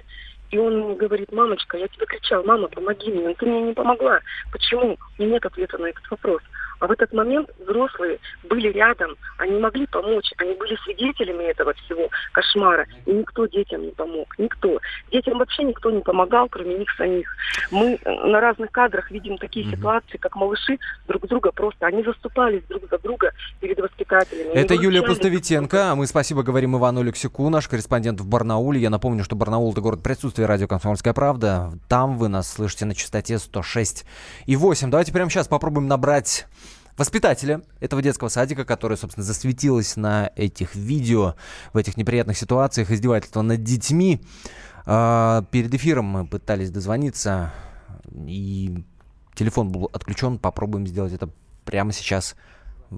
И 0.50 0.58
он 0.58 0.80
мне 0.80 0.94
говорит, 0.94 1.32
мамочка, 1.32 1.76
я 1.76 1.88
тебе 1.88 2.06
кричал, 2.06 2.44
мама, 2.44 2.68
помоги 2.68 3.10
мне, 3.10 3.28
но 3.28 3.34
ты 3.34 3.46
мне 3.46 3.62
не 3.62 3.72
помогла. 3.72 4.20
Почему? 4.52 4.96
И 5.18 5.24
нет 5.24 5.44
ответа 5.44 5.78
на 5.78 5.86
этот 5.86 6.08
вопрос. 6.10 6.42
А 6.80 6.86
в 6.86 6.90
этот 6.90 7.12
момент 7.12 7.48
взрослые 7.60 8.18
были 8.48 8.68
рядом, 8.68 9.16
они 9.38 9.58
могли 9.58 9.86
помочь, 9.86 10.32
они 10.38 10.54
были 10.54 10.76
свидетелями 10.84 11.44
этого 11.44 11.72
всего 11.74 12.10
кошмара. 12.32 12.86
И 13.06 13.12
никто 13.12 13.46
детям 13.46 13.82
не 13.82 13.92
помог, 13.92 14.38
никто. 14.38 14.78
Детям 15.10 15.38
вообще 15.38 15.62
никто 15.64 15.90
не 15.90 16.00
помогал, 16.00 16.48
кроме 16.48 16.74
них 16.74 16.90
самих. 16.96 17.34
Мы 17.70 17.98
э, 18.02 18.26
на 18.26 18.40
разных 18.40 18.70
кадрах 18.70 19.10
видим 19.10 19.38
такие 19.38 19.66
mm-hmm. 19.66 19.76
ситуации, 19.76 20.16
как 20.18 20.36
малыши 20.36 20.78
друг 21.08 21.26
друга 21.26 21.52
просто, 21.52 21.86
они 21.86 22.02
заступались 22.02 22.62
друг 22.64 22.82
за 22.90 22.98
друга 22.98 23.32
перед 23.60 23.78
воспитателями. 23.78 24.52
Это 24.52 24.74
Юлия 24.74 25.02
Пустовитенко. 25.02 25.92
А 25.92 25.94
мы 25.94 26.06
спасибо 26.06 26.42
говорим 26.42 26.76
Ивану 26.76 27.00
Алексику, 27.00 27.48
наш 27.48 27.68
корреспондент 27.68 28.20
в 28.20 28.28
Барнауле. 28.28 28.80
Я 28.80 28.90
напомню, 28.90 29.24
что 29.24 29.36
Барнаул 29.36 29.72
это 29.72 29.80
город 29.80 30.02
присутствия 30.34 30.46
радио 30.46 30.66
«Комсомольская 30.66 31.12
правда». 31.12 31.78
Там 31.86 32.18
вы 32.18 32.26
нас 32.26 32.50
слышите 32.50 32.86
на 32.86 32.96
частоте 32.96 33.38
106 33.38 34.04
и 34.46 34.56
8. 34.56 34.90
Давайте 34.90 35.12
прямо 35.12 35.30
сейчас 35.30 35.46
попробуем 35.46 35.86
набрать 35.86 36.48
воспитателя 36.96 37.62
этого 37.78 38.02
детского 38.02 38.26
садика, 38.26 38.64
которая, 38.64 38.98
собственно, 38.98 39.22
засветилась 39.22 39.94
на 39.94 40.32
этих 40.34 40.74
видео, 40.74 41.36
в 41.72 41.76
этих 41.76 41.96
неприятных 41.96 42.36
ситуациях 42.36 42.90
издевательства 42.90 43.42
над 43.42 43.62
детьми. 43.62 44.22
А, 44.86 45.44
перед 45.52 45.72
эфиром 45.72 46.06
мы 46.06 46.26
пытались 46.26 46.72
дозвониться, 46.72 47.52
и 48.12 48.84
телефон 49.36 49.70
был 49.70 49.88
отключен. 49.92 50.40
Попробуем 50.40 50.88
сделать 50.88 51.12
это 51.12 51.28
прямо 51.64 51.92
сейчас 51.92 52.34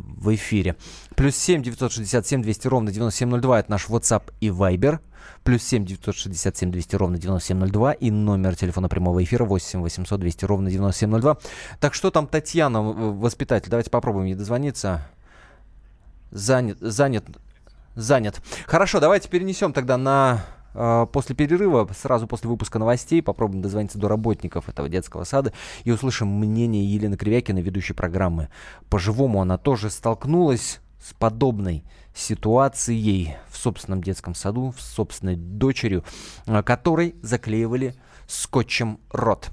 в 0.04 0.34
эфире. 0.34 0.76
Плюс 1.14 1.36
7 1.36 1.62
967 1.62 2.42
200 2.42 2.68
ровно 2.68 2.92
9702 2.92 3.60
это 3.60 3.70
наш 3.70 3.88
WhatsApp 3.88 4.32
и 4.40 4.48
Viber. 4.48 5.00
Плюс 5.42 5.62
7 5.62 5.84
967 5.84 6.70
200 6.70 6.96
ровно 6.96 7.18
9702 7.18 7.92
и 7.92 8.10
номер 8.10 8.56
телефона 8.56 8.88
прямого 8.88 9.22
эфира 9.22 9.44
8 9.44 9.80
800 9.80 10.20
200 10.20 10.44
ровно 10.44 10.70
9702. 10.70 11.38
Так 11.80 11.94
что 11.94 12.10
там 12.10 12.26
Татьяна, 12.26 12.82
воспитатель, 12.82 13.70
давайте 13.70 13.90
попробуем 13.90 14.26
ей 14.26 14.34
дозвониться. 14.34 15.06
Занят, 16.30 16.78
занят, 16.80 17.24
занят. 17.94 18.40
Хорошо, 18.66 19.00
давайте 19.00 19.28
перенесем 19.28 19.72
тогда 19.72 19.96
на 19.96 20.44
после 21.12 21.34
перерыва, 21.34 21.88
сразу 21.96 22.26
после 22.26 22.50
выпуска 22.50 22.78
новостей, 22.78 23.22
попробуем 23.22 23.62
дозвониться 23.62 23.98
до 23.98 24.08
работников 24.08 24.68
этого 24.68 24.88
детского 24.88 25.24
сада 25.24 25.52
и 25.84 25.90
услышим 25.90 26.28
мнение 26.28 26.84
Елены 26.84 27.16
Кривякиной, 27.16 27.62
ведущей 27.62 27.94
программы. 27.94 28.48
По-живому 28.90 29.40
она 29.40 29.58
тоже 29.58 29.90
столкнулась 29.90 30.80
с 31.02 31.12
подобной 31.12 31.84
ситуацией 32.14 33.36
в 33.50 33.56
собственном 33.56 34.02
детском 34.02 34.34
саду, 34.34 34.74
с 34.78 34.94
собственной 34.94 35.36
дочерью, 35.36 36.04
а, 36.46 36.62
которой 36.62 37.14
заклеивали 37.22 37.94
скотчем 38.26 38.98
рот. 39.10 39.50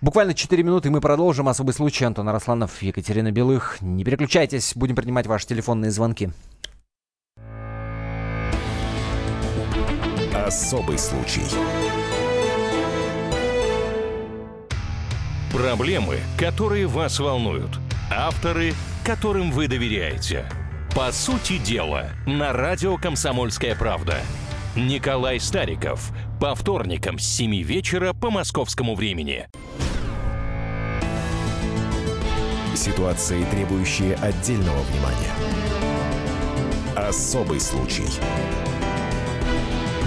Буквально 0.00 0.34
4 0.34 0.62
минуты, 0.62 0.88
и 0.88 0.90
мы 0.90 1.00
продолжим. 1.00 1.48
Особый 1.48 1.74
случай. 1.74 2.04
Антон 2.04 2.28
Арасланов, 2.28 2.80
Екатерина 2.82 3.32
Белых. 3.32 3.78
Не 3.80 4.04
переключайтесь, 4.04 4.72
будем 4.76 4.94
принимать 4.94 5.26
ваши 5.26 5.46
телефонные 5.46 5.90
звонки. 5.90 6.30
Особый 10.44 10.98
случай. 10.98 11.40
Проблемы, 15.50 16.18
которые 16.38 16.86
вас 16.86 17.18
волнуют. 17.18 17.70
Авторы, 18.14 18.74
которым 19.06 19.50
вы 19.50 19.68
доверяете. 19.68 20.44
По 20.94 21.10
сути 21.12 21.56
дела, 21.56 22.10
на 22.26 22.52
радио 22.52 22.98
«Комсомольская 22.98 23.74
правда». 23.74 24.18
Николай 24.76 25.40
Стариков. 25.40 26.12
По 26.38 26.54
вторникам 26.54 27.18
с 27.18 27.24
7 27.24 27.62
вечера 27.62 28.12
по 28.12 28.30
московскому 28.30 28.94
времени. 28.96 29.48
Ситуации, 32.76 33.42
требующие 33.44 34.14
отдельного 34.16 34.82
внимания. 34.82 35.32
Особый 36.94 37.60
случай 37.60 38.04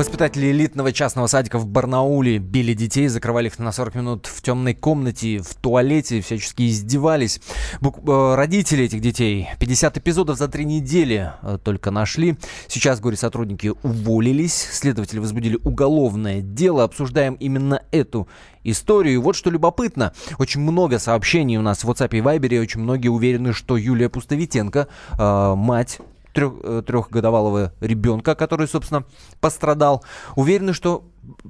Воспитатели 0.00 0.50
элитного 0.50 0.92
частного 0.92 1.26
садика 1.26 1.58
в 1.58 1.66
Барнауле 1.66 2.38
били 2.38 2.72
детей, 2.72 3.06
закрывали 3.08 3.48
их 3.48 3.58
на 3.58 3.70
40 3.70 3.96
минут 3.96 4.26
в 4.28 4.40
темной 4.40 4.72
комнате, 4.72 5.40
в 5.40 5.54
туалете, 5.56 6.22
всячески 6.22 6.70
издевались. 6.70 7.38
Бук- 7.82 8.00
э, 8.08 8.34
родители 8.34 8.84
этих 8.84 9.02
детей 9.02 9.50
50 9.58 9.98
эпизодов 9.98 10.38
за 10.38 10.48
три 10.48 10.64
недели 10.64 11.32
э, 11.42 11.58
только 11.62 11.90
нашли. 11.90 12.38
Сейчас 12.66 12.98
горе-сотрудники 12.98 13.74
уволились, 13.82 14.54
следователи 14.54 15.18
возбудили 15.18 15.58
уголовное 15.64 16.40
дело. 16.40 16.84
Обсуждаем 16.84 17.34
именно 17.34 17.82
эту 17.90 18.26
историю. 18.64 19.12
И 19.12 19.18
вот 19.18 19.36
что 19.36 19.50
любопытно. 19.50 20.14
Очень 20.38 20.62
много 20.62 20.98
сообщений 20.98 21.58
у 21.58 21.62
нас 21.62 21.84
в 21.84 21.90
WhatsApp 21.90 22.16
и 22.16 22.22
Viber. 22.22 22.62
Очень 22.62 22.80
многие 22.80 23.08
уверены, 23.08 23.52
что 23.52 23.76
Юлия 23.76 24.08
Пустовитенко, 24.08 24.88
э, 25.18 25.54
мать 25.56 25.98
трех, 26.32 26.54
э, 26.62 26.82
трехгодовалого 26.86 27.72
ребенка, 27.80 28.34
который, 28.34 28.68
собственно, 28.68 29.04
пострадал, 29.40 30.04
уверены, 30.36 30.72
что 30.72 31.04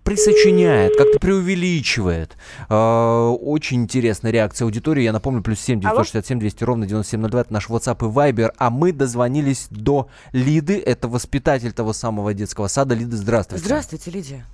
присочиняет, 0.05 0.97
как-то 0.97 1.19
преувеличивает. 1.19 2.37
Э, 2.69 3.29
очень 3.41 3.83
интересная 3.83 4.31
реакция 4.31 4.65
аудитории. 4.65 5.03
Я 5.03 5.13
напомню, 5.13 5.43
плюс 5.43 5.61
7 5.61 5.81
967 5.81 6.39
200 6.39 6.65
ровно 6.65 6.87
9702, 6.87 7.41
это 7.41 7.53
наш 7.53 7.69
WhatsApp 7.69 7.99
и 8.01 8.13
Viber. 8.13 8.53
А 8.59 8.71
мы 8.71 8.93
дозвонились 8.93 9.69
до 9.71 10.09
Лиды, 10.33 10.79
это 10.79 11.09
воспитатель 11.09 11.73
того 11.73 11.93
самого 11.93 12.35
детского 12.35 12.69
сада. 12.69 12.95
Лида, 12.95 13.17
здравствуйте. 13.17 13.65
Здравствуйте, 13.65 14.11
Лидия. 14.11 14.45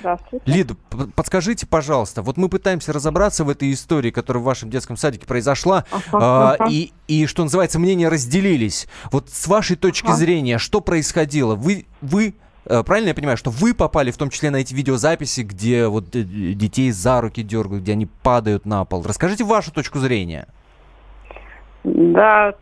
Здравствуйте. 0.00 0.44
Лида, 0.46 0.74
подскажите, 1.14 1.66
пожалуйста, 1.66 2.22
вот 2.22 2.36
мы 2.36 2.48
пытаемся 2.48 2.92
разобраться 2.92 3.44
в 3.44 3.50
этой 3.50 3.72
истории, 3.72 4.10
которая 4.10 4.42
в 4.42 4.44
вашем 4.44 4.70
детском 4.70 4.96
садике 4.96 5.26
произошла, 5.26 5.84
ага, 6.12 6.56
э, 6.60 6.70
и, 6.70 6.92
и, 7.08 7.26
что 7.26 7.42
называется, 7.42 7.78
мнения 7.78 8.08
разделились. 8.08 8.88
Вот 9.10 9.30
с 9.30 9.46
вашей 9.46 9.76
точки 9.76 10.06
ага. 10.06 10.16
зрения, 10.16 10.58
что 10.58 10.80
происходило? 10.80 11.54
Вы, 11.54 11.86
вы 12.00 12.34
э, 12.66 12.82
правильно 12.84 13.08
я 13.08 13.14
понимаю, 13.14 13.36
что 13.36 13.50
вы 13.50 13.74
попали 13.74 14.10
в 14.10 14.16
том 14.16 14.30
числе 14.30 14.50
на 14.50 14.56
эти 14.56 14.74
видеозаписи, 14.74 15.40
где 15.40 15.86
вот 15.86 16.14
э, 16.14 16.22
детей 16.22 16.90
за 16.90 17.20
руки 17.20 17.42
дергают, 17.42 17.82
где 17.82 17.92
они 17.92 18.06
падают 18.06 18.66
на 18.66 18.84
пол? 18.84 19.02
Расскажите 19.04 19.44
вашу 19.44 19.72
точку 19.72 19.98
зрения. 19.98 20.46
Да, 21.84 22.54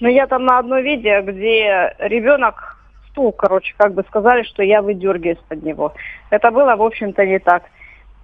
ну 0.00 0.08
я 0.08 0.26
там 0.26 0.44
на 0.44 0.58
одно 0.58 0.78
видео, 0.80 1.22
где 1.22 1.94
ребенок 1.98 2.73
стул, 3.14 3.32
короче, 3.32 3.74
как 3.78 3.94
бы 3.94 4.02
сказали, 4.08 4.42
что 4.42 4.62
я 4.62 4.82
выдергиваюсь 4.82 5.38
под 5.48 5.62
него. 5.62 5.94
Это 6.30 6.50
было, 6.50 6.74
в 6.76 6.82
общем-то, 6.82 7.24
не 7.24 7.38
так. 7.38 7.62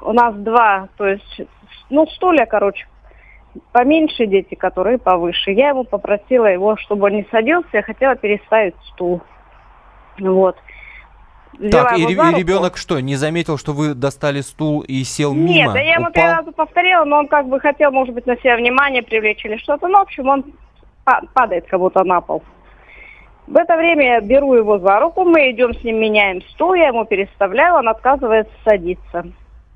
У 0.01 0.13
нас 0.13 0.35
два, 0.35 0.89
то 0.97 1.07
есть, 1.07 1.43
ну, 1.91 2.07
стулья, 2.09 2.47
короче, 2.47 2.87
поменьше 3.73 4.27
дети, 4.27 4.55
которые 4.55 4.99
повыше. 4.99 5.53
Я 5.53 5.71
ему 5.71 5.85
попросила 5.85 6.47
его, 6.47 6.77
чтобы 6.77 7.07
он 7.07 7.13
не 7.13 7.27
садился, 7.31 7.69
я 7.73 7.83
хотела 7.83 8.17
переставить 8.17 8.75
стул. 8.93 9.23
Вот. 10.19 10.57
Взяла 11.59 11.91
так, 11.91 11.99
и, 11.99 12.03
и 12.03 12.07
ребенок 12.07 12.77
что, 12.77 13.01
не 13.01 13.17
заметил, 13.17 13.59
что 13.59 13.73
вы 13.73 13.95
достали 13.95 14.41
стул 14.41 14.81
и 14.81 15.05
сел 15.05 15.35
Нет, 15.35 15.49
мимо? 15.49 15.75
Нет, 15.75 15.85
я 15.85 15.95
ему 15.95 16.11
три 16.11 16.23
раза 16.23 16.53
повторила, 16.53 17.05
но 17.05 17.19
он 17.19 17.29
как 17.29 17.49
бы 17.49 17.61
хотел, 17.61 17.91
может 17.91 18.15
быть, 18.15 18.27
на 18.27 18.37
себя 18.37 18.57
внимание 18.57 19.03
привлечь 19.03 19.45
или 19.45 19.57
что-то. 19.57 19.89
Ну, 19.89 19.99
в 19.99 20.03
общем, 20.03 20.29
он 20.29 20.45
падает 21.35 21.67
как 21.67 21.81
будто 21.81 22.03
на 22.05 22.21
пол. 22.21 22.43
В 23.51 23.57
это 23.57 23.77
время 23.77 24.05
я 24.05 24.21
беру 24.21 24.55
его 24.55 24.79
за 24.79 25.01
руку, 25.01 25.25
мы 25.25 25.51
идем 25.51 25.75
с 25.75 25.83
ним, 25.83 25.97
меняем 25.97 26.41
стул, 26.51 26.75
я 26.75 26.87
ему 26.87 27.05
переставляю, 27.05 27.75
он 27.75 27.89
отказывается 27.89 28.53
садиться. 28.65 29.25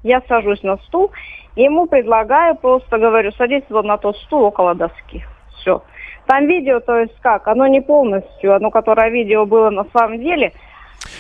Я 0.05 0.23
сажусь 0.29 0.63
на 0.63 0.77
стул, 0.77 1.11
ему 1.57 1.87
предлагаю, 1.87 2.55
просто 2.55 2.99
говорю, 2.99 3.33
садись 3.33 3.65
вот 3.71 3.85
на 3.85 3.97
тот 3.99 4.17
стул 4.19 4.45
около 4.45 4.77
доски. 4.77 5.25
Все. 5.57 5.83
Там 6.27 6.47
видео, 6.47 6.79
то 6.79 7.01
есть 7.01 7.19
как, 7.21 7.49
оно 7.49 7.67
не 7.67 7.81
полностью, 7.81 8.55
оно, 8.55 8.71
которое 8.71 9.11
видео 9.11 9.45
было 9.45 9.71
на 9.71 9.85
самом 9.93 10.21
деле, 10.21 10.53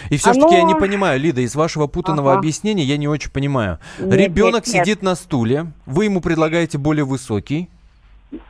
и 0.08 0.16
все-таки 0.16 0.44
Оно... 0.44 0.56
я 0.56 0.62
не 0.62 0.74
понимаю, 0.74 1.20
Лида, 1.20 1.40
из 1.40 1.54
вашего 1.54 1.86
путанного 1.86 2.30
ага. 2.30 2.38
объяснения 2.38 2.84
я 2.84 2.96
не 2.96 3.08
очень 3.08 3.30
понимаю. 3.30 3.78
Нет, 3.98 4.14
Ребенок 4.14 4.66
нет, 4.66 4.74
нет. 4.74 4.86
сидит 4.86 5.02
на 5.02 5.14
стуле, 5.14 5.66
вы 5.86 6.06
ему 6.06 6.20
предлагаете 6.20 6.78
более 6.78 7.04
высокий. 7.04 7.68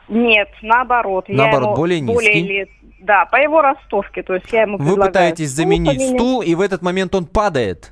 Нет, 0.07 0.49
наоборот. 0.61 1.25
Наоборот, 1.27 1.61
я 1.61 1.65
ему 1.65 1.75
более 1.75 1.99
низкий. 2.01 2.41
Более, 2.41 2.67
да, 3.05 3.25
по 3.25 3.37
его 3.37 3.61
ростовке. 3.61 4.23
То 4.23 4.35
есть 4.35 4.51
я 4.51 4.63
ему 4.63 4.77
Вы 4.77 4.95
пытаетесь 4.95 5.51
стул 5.51 5.63
заменить 5.63 5.97
поменять. 5.97 6.15
стул, 6.15 6.41
и 6.41 6.55
в 6.55 6.61
этот 6.61 6.81
момент 6.81 7.15
он 7.15 7.25
падает? 7.25 7.91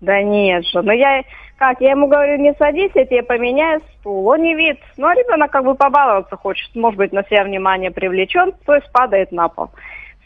Да 0.00 0.22
нет 0.22 0.64
же. 0.66 0.80
Но 0.82 0.92
я, 0.92 1.22
как, 1.58 1.80
я 1.80 1.90
ему 1.90 2.06
говорю, 2.06 2.38
не 2.38 2.54
садись, 2.54 2.92
я 2.94 3.04
тебе 3.04 3.22
поменяю 3.22 3.80
стул. 3.98 4.26
Он 4.26 4.42
не 4.42 4.54
видит. 4.54 4.78
Ну, 4.96 5.08
а 5.08 5.14
ребенок 5.14 5.50
как 5.50 5.64
бы 5.64 5.74
побаловаться 5.74 6.36
хочет. 6.36 6.74
Может 6.74 6.98
быть, 6.98 7.12
на 7.12 7.24
себя 7.24 7.44
внимание 7.44 7.90
привлечен, 7.90 8.52
то 8.64 8.74
есть 8.74 8.90
падает 8.92 9.32
на 9.32 9.48
пол. 9.48 9.70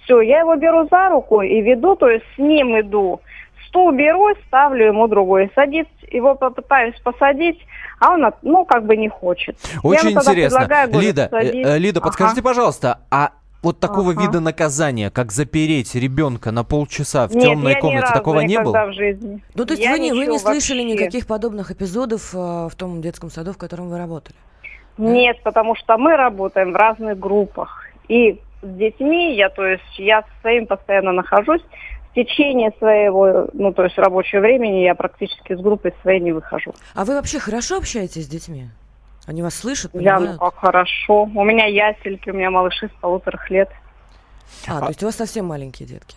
Все, 0.05 0.20
я 0.20 0.40
его 0.40 0.57
беру 0.57 0.87
за 0.90 1.09
руку 1.09 1.40
и 1.40 1.61
веду, 1.62 1.96
то 1.96 2.09
есть 2.09 2.25
с 2.35 2.38
ним 2.38 2.79
иду. 2.79 3.20
Стул 3.68 3.92
беру, 3.92 4.35
ставлю 4.46 4.87
ему 4.87 5.09
другой. 5.09 5.51
Садись, 5.55 5.87
его 6.11 6.35
попытаюсь 6.35 6.98
посадить, 7.01 7.59
а 8.01 8.14
он, 8.14 8.31
ну, 8.42 8.66
как 8.66 8.85
бы 8.85 8.96
не 8.96 9.09
хочет. 9.09 9.57
Очень 9.83 10.11
интересно. 10.11 10.68
Лида, 10.92 11.29
говорю, 11.31 11.51
э, 11.66 11.79
Лида, 11.79 12.01
подскажите, 12.03 12.40
ага. 12.40 12.48
пожалуйста, 12.48 12.98
а 13.11 13.31
Вот 13.62 13.79
такого 13.79 14.11
Ага. 14.12 14.22
вида 14.22 14.40
наказания, 14.40 15.11
как 15.11 15.31
запереть 15.31 15.94
ребенка 15.94 16.51
на 16.51 16.64
полчаса 16.64 17.29
в 17.29 17.35
Нет, 17.35 17.44
темной 17.44 17.72
я 17.72 17.77
ни 17.77 17.81
комнате, 17.81 18.03
разу 18.03 18.14
такого 18.14 18.40
не 18.40 18.61
было? 18.61 18.87
в 18.87 18.92
жизни. 18.92 19.40
Ну, 19.55 19.64
то 19.64 19.75
есть 19.75 19.85
Я 19.85 19.92
вы 19.92 19.98
не, 20.01 20.12
вы 20.12 20.27
не 20.27 20.38
слышали 20.38 20.81
вообще. 20.83 20.94
никаких 20.94 21.27
подобных 21.29 21.70
эпизодов 21.70 22.33
а, 22.35 22.68
в 22.68 22.75
том 22.75 23.01
детском 23.01 23.31
саду, 23.31 23.53
в 23.53 23.59
котором 23.59 23.88
вы 23.88 23.98
работали? 23.98 24.35
Нет, 24.98 25.40
потому 25.44 25.77
что 25.77 25.96
мы 25.96 26.16
работаем 26.16 26.72
в 26.72 26.77
разных 26.77 27.18
группах. 27.18 27.87
И 28.09 28.40
с 28.62 28.66
детьми 28.77 29.37
я, 29.37 29.48
то 29.48 29.64
есть, 29.64 29.98
я 29.98 30.22
со 30.22 30.29
своим 30.40 30.66
постоянно 30.66 31.12
нахожусь. 31.12 31.62
В 32.11 32.14
течение 32.14 32.72
своего, 32.79 33.48
ну, 33.55 33.72
то 33.72 33.85
есть, 33.85 33.96
рабочего 33.96 34.40
времени 34.40 34.81
я 34.83 34.94
практически 34.94 35.55
с 35.55 35.61
группой 35.61 35.94
своей 36.03 36.20
не 36.20 36.33
выхожу. 36.33 36.75
А 36.94 37.05
вы 37.05 37.14
вообще 37.14 37.38
хорошо 37.38 37.79
общаетесь 37.79 38.25
с 38.25 38.29
детьми? 38.29 38.66
Они 39.26 39.42
вас 39.42 39.54
слышат, 39.54 39.92
Я, 39.94 40.14
ну, 40.14 40.18
понимают? 40.18 40.40
как 40.40 40.56
хорошо. 40.56 41.22
У 41.24 41.44
меня 41.44 41.66
ясельки, 41.66 42.30
у 42.30 42.35
меня 42.35 42.50
малыши 42.50 42.88
с 42.88 43.00
полуторах 43.00 43.48
лет. 43.50 43.70
А, 44.68 44.80
то 44.80 44.88
есть 44.88 45.02
у 45.02 45.06
вас 45.06 45.16
совсем 45.16 45.46
маленькие 45.46 45.88
детки. 45.88 46.16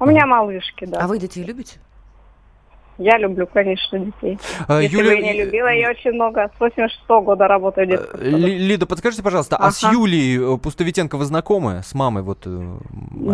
У 0.00 0.06
меня 0.06 0.26
малышки, 0.26 0.84
да. 0.86 0.98
А 1.00 1.06
вы 1.06 1.18
детей 1.18 1.42
любите? 1.44 1.78
Я 2.98 3.18
люблю, 3.18 3.46
конечно, 3.46 3.98
детей. 3.98 4.38
А, 4.68 4.80
Если 4.80 4.98
Юля- 4.98 5.08
бы 5.08 5.14
я 5.26 5.32
не 5.34 5.44
любила, 5.44 5.68
я 5.68 5.90
очень 5.90 6.12
много. 6.12 6.50
С 6.56 6.60
86 6.60 7.20
года 7.20 7.46
работаю 7.46 7.86
детском 7.86 8.18
Э, 8.20 8.24
Лида, 8.30 8.86
подскажите, 8.86 9.22
пожалуйста, 9.22 9.56
а 9.58 9.70
с 9.70 9.84
Ага. 9.84 9.92
Юлией 9.92 10.54
э, 10.54 10.58
Пустовитенко 10.58 11.18
вы 11.18 11.26
знакомы? 11.26 11.82
С 11.84 11.92
мамой 11.94 12.22
вот? 12.22 12.46
э, 12.46 12.48
Ну, 12.48 12.78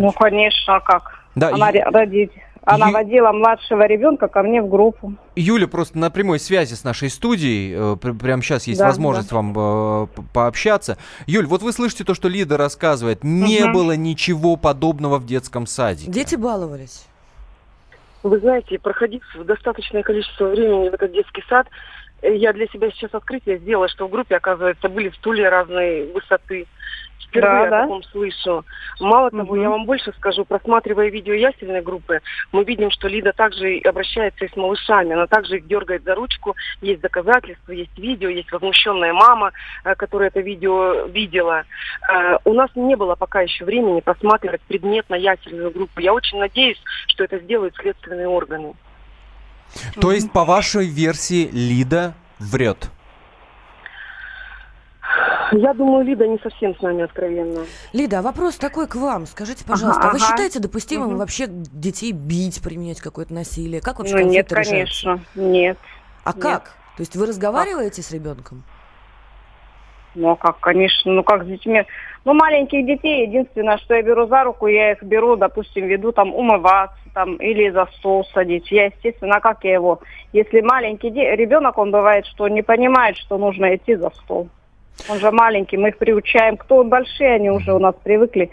мальчика? 0.00 0.18
конечно, 0.24 0.76
а 0.76 0.80
как? 0.80 1.20
Да, 1.37 1.50
Она 1.54 1.70
ре- 1.70 1.85
родить. 1.85 2.32
Она 2.64 2.87
Ю- 2.88 2.92
водила 2.92 3.33
младшего 3.33 3.87
ребенка 3.87 4.29
ко 4.29 4.42
мне 4.42 4.62
в 4.62 4.68
группу. 4.68 5.14
Юля 5.35 5.66
просто 5.66 5.98
на 5.98 6.11
прямой 6.11 6.38
связи 6.38 6.75
с 6.75 6.85
нашей 6.85 7.11
студией. 7.11 7.72
э, 7.75 7.96
пр- 7.96 8.14
Прямо 8.14 8.40
сейчас 8.42 8.66
есть 8.68 8.79
Да, 8.79 8.87
возможность 8.87 9.33
вам 9.33 9.53
э, 9.57 10.07
пообщаться. 10.33 10.96
Юль, 11.27 11.46
вот 11.46 11.62
вы 11.62 11.72
слышите 11.72 12.05
то, 12.05 12.14
что 12.14 12.29
Лида 12.29 12.57
рассказывает. 12.57 13.25
Не 13.25 13.64
Мгм. 13.64 13.72
было 13.72 13.96
ничего 13.96 14.57
подобного 14.57 15.18
в 15.18 15.27
детском 15.27 15.66
садике. 15.66 16.11
Дети 16.11 16.37
баловались. 16.37 17.07
Вы 18.22 18.38
знаете, 18.38 18.79
проходив 18.79 19.22
достаточное 19.44 20.05
количество 20.05 20.46
времени 20.46 20.88
в 20.88 20.94
этот 20.94 21.11
детский 21.12 21.42
сад, 21.48 21.66
э, 22.22 22.37
я 22.37 22.53
для 22.53 22.66
себя 22.68 22.90
сейчас 22.92 23.12
открытие 23.12 23.59
сделала, 23.59 23.88
что 23.88 24.07
в 24.07 24.11
группе, 24.11 24.37
оказывается, 24.37 24.88
были 24.88 25.11
стулья 25.11 25.51
разной 25.51 26.12
высоты. 26.12 26.66
Впервые 27.33 27.61
Да, 27.62 27.66
о 27.66 27.71
да. 27.71 27.81
таком 27.83 28.03
слышу. 28.05 28.64
Мало 29.01 29.31
того, 29.31 29.55
Мгм. 29.55 29.62
я 29.62 29.71
вам 29.71 29.87
больше 29.87 30.12
скажу, 30.18 30.45
просматривая 30.45 31.09
видео 31.09 31.33
ясельной 31.33 31.81
группы, 31.81 32.21
мы 32.53 32.62
видим, 32.64 32.90
что 32.90 33.09
Лида 33.09 33.33
также 33.33 33.79
и 33.79 33.88
обращается 33.88 34.45
и 34.45 34.53
с 34.53 34.57
малышами. 34.57 35.12
Она 35.12 35.27
также 35.27 35.57
их 35.57 35.66
дергает 35.66 36.05
за 36.05 36.14
ручку. 36.14 36.55
Есть 36.83 37.01
доказательства, 37.01 37.73
есть 37.73 37.99
видео, 37.99 38.29
есть 38.29 38.53
возмущенная 38.53 39.14
мама, 39.14 39.53
э, 39.85 39.95
которая 39.95 40.29
это 40.29 40.40
видео 40.40 41.07
видела. 41.07 41.64
Э, 42.12 42.37
У 42.45 42.53
нас 42.53 42.71
не 42.75 42.97
было 42.97 43.14
пока 43.14 43.40
еще 43.40 43.64
времени 43.64 44.01
просматривать 44.01 44.61
предметно 44.62 45.14
ясельную 45.14 45.71
группу. 45.71 46.01
Я 46.01 46.12
очень 46.12 46.38
надеюсь, 46.38 46.81
что 47.07 47.25
это 47.25 47.38
сделают 47.38 47.75
следственные 47.77 48.29
органы. 48.29 48.75
То 50.01 50.12
есть, 50.12 50.31
по 50.33 50.45
вашей 50.45 50.87
версии, 50.87 51.49
Лида 51.51 52.12
врет. 52.38 52.90
Я 55.53 55.75
думаю, 55.75 56.05
Лида 56.05 56.27
не 56.27 56.38
совсем 56.38 56.75
с 56.77 56.81
нами 56.81 57.03
откровенна. 57.05 57.61
Лида, 57.92 58.20
а 58.20 58.22
вопрос 58.22 58.57
такой 58.57 58.87
к 58.88 58.94
вам. 58.94 59.27
Скажите, 59.27 59.64
пожалуйста, 59.66 60.03
а 60.09 60.11
вы 60.12 60.16
ага. 60.16 60.27
считаете 60.27 60.61
допустимым 60.61 61.11
Мгм. 61.11 61.18
вообще 61.18 61.46
детей 61.48 62.12
бить, 62.12 62.62
применять 62.62 63.01
какое-то 63.01 63.35
насилие? 63.35 63.81
Как 63.83 63.98
вообще 63.98 64.16
Ну, 64.16 64.31
нет, 64.31 64.51
решаются? 64.51 64.70
конечно. 65.05 65.20
Нет. 65.35 65.79
А 66.25 66.31
нет. 66.33 66.42
как? 66.42 66.62
То 66.96 67.01
есть 67.01 67.16
вы 67.16 67.27
разговариваете 67.27 68.01
с 68.03 68.11
ребенком? 68.12 68.62
Ну, 70.14 70.31
а 70.31 70.37
как, 70.37 70.61
конечно, 70.61 71.11
ну 71.12 71.22
как 71.22 71.44
с 71.44 71.46
детьми. 71.46 71.85
Ну, 72.25 72.35
маленьких 72.35 72.87
детей, 72.87 73.27
единственное, 73.27 73.79
что 73.79 73.94
я 73.94 74.03
беру 74.03 74.27
за 74.29 74.44
руку, 74.44 74.66
я 74.68 74.92
их 74.92 75.03
беру, 75.03 75.37
допустим, 75.37 75.87
веду 75.87 76.12
там 76.12 76.35
умываться 76.35 76.96
там 77.14 77.37
или 77.37 77.70
за 77.70 77.87
стол 77.98 78.25
садить. 78.33 78.70
Я, 78.70 78.87
естественно, 78.87 79.37
а 79.37 79.40
как 79.40 79.64
я 79.64 79.75
его? 79.75 80.01
Если 80.33 80.61
маленький 80.61 81.11
де- 81.11 81.35
ребенок, 81.35 81.79
он 81.79 81.90
бывает, 81.90 82.27
что 82.27 82.46
не 82.48 82.62
понимает, 82.62 83.16
что 83.16 83.38
нужно 83.38 83.75
идти 83.75 83.96
за 83.96 84.11
стол. 84.11 84.48
Он 85.09 85.18
же 85.18 85.31
маленький, 85.31 85.76
мы 85.76 85.88
их 85.88 85.98
приучаем. 85.98 86.57
Кто 86.57 86.85
большие, 86.85 87.35
они 87.35 87.50
уже 87.50 87.72
у 87.72 87.78
нас 87.78 87.94
привыкли. 88.02 88.50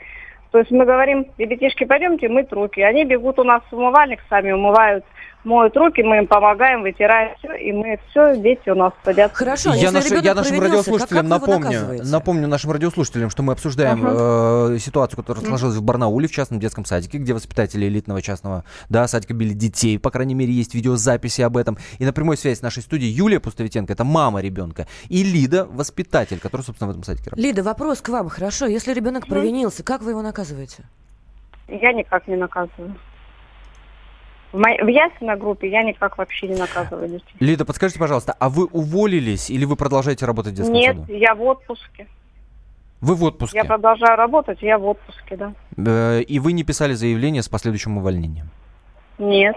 То 0.52 0.58
есть 0.58 0.71
мы 0.71 0.86
говорим, 0.86 1.28
ребятишки, 1.38 1.84
пойдемте 1.84 2.28
мыть 2.28 2.52
руки. 2.52 2.82
Они 2.82 3.06
бегут 3.06 3.38
у 3.39 3.43
нас 3.43 3.62
в 3.69 3.75
умывальник, 3.75 4.19
сами 4.30 4.52
умывают, 4.52 5.06
моют 5.43 5.75
руки, 5.78 6.02
мы 6.04 6.17
им 6.17 6.28
помогаем, 6.28 6.82
вытираем 6.82 7.36
все, 7.38 7.54
и 7.54 7.71
мы 7.71 7.99
все, 8.10 8.36
дети 8.38 8.69
у 8.69 8.75
нас 8.75 8.93
садятся. 9.04 9.38
Хорошо, 9.38 9.73
я, 9.73 9.89
если 9.89 10.15
наш- 10.15 10.23
я 10.23 10.34
нашим 10.34 10.56
как- 10.58 10.63
радиослушателям 10.65 11.30
как 11.30 11.41
его 11.41 11.54
напомню, 11.60 12.04
напомню 12.04 12.47
нашим 12.47 12.71
радиослушателям, 12.71 13.30
что 13.30 13.43
мы 13.43 13.54
обсуждаем 13.54 14.06
э, 14.06 14.78
ситуацию, 14.80 15.17
которая 15.17 15.45
сложилась 15.45 15.75
в 15.75 15.84
Барнауле, 15.84 16.28
в 16.28 16.32
частном 16.32 16.60
детском 16.60 16.86
садике, 16.86 17.17
где 17.17 17.34
воспитатели 17.34 17.86
элитного 17.88 18.21
частного 18.21 18.65
да, 18.89 19.08
садика 19.08 19.34
били 19.34 19.54
детей. 19.54 19.97
По 19.97 20.12
крайней 20.12 20.36
мере, 20.36 20.52
есть 20.52 20.73
видеозаписи 20.73 21.41
об 21.41 21.58
этом. 21.58 21.78
И 21.97 22.06
на 22.06 22.13
прямой 22.13 22.38
связи 22.38 22.60
с 22.60 22.62
нашей 22.62 22.84
студией 22.84 23.12
Юлия 23.12 23.39
Пустовитенко, 23.39 23.93
это 23.93 24.04
мама 24.04 24.41
ребенка, 24.41 24.88
и 25.08 25.23
Лида, 25.23 25.65
воспитатель, 25.65 26.39
который, 26.39 26.62
собственно, 26.62 26.88
в 26.88 26.91
этом 26.91 27.04
садике 27.04 27.30
работает. 27.30 27.56
Лида, 27.56 27.63
вопрос 27.63 28.02
к 28.02 28.10
вам. 28.10 28.30
Хорошо, 28.30 28.65
если 28.65 28.93
ребенок 28.93 29.28
провинился, 29.28 29.84
как 29.84 30.02
вы 30.02 30.12
его 30.12 30.21
наказываете? 30.21 30.84
Я 31.67 31.93
никак 31.93 32.28
не 32.28 32.36
наказываю. 32.36 32.95
В, 34.52 34.60
моей, 34.60 34.80
в 34.82 35.36
группе 35.38 35.70
я 35.70 35.84
никак 35.84 36.18
вообще 36.18 36.48
не 36.48 36.56
наказываю 36.56 37.08
детей. 37.08 37.36
Лида, 37.40 37.66
подскажите, 37.66 38.00
пожалуйста, 38.00 38.36
а 38.40 38.50
вы 38.50 38.66
уволились 38.66 39.50
или 39.50 39.66
вы 39.66 39.76
продолжаете 39.76 40.26
работать 40.26 40.54
в 40.54 40.56
детском 40.56 40.76
Нет, 40.76 40.96
саду? 40.98 41.14
я 41.14 41.36
в 41.36 41.42
отпуске. 41.44 42.08
Вы 43.02 43.16
в 43.16 43.24
отпуске. 43.24 43.60
Я 43.60 43.66
продолжаю 43.66 44.18
работать, 44.18 44.62
я 44.62 44.78
в 44.78 44.86
отпуске, 44.86 45.38
да. 45.38 45.54
Э, 45.78 46.22
и 46.22 46.40
вы 46.40 46.54
не 46.54 46.64
писали 46.64 46.94
заявление 46.94 47.44
с 47.44 47.48
последующим 47.48 47.98
увольнением. 47.98 48.50
Нет. 49.20 49.56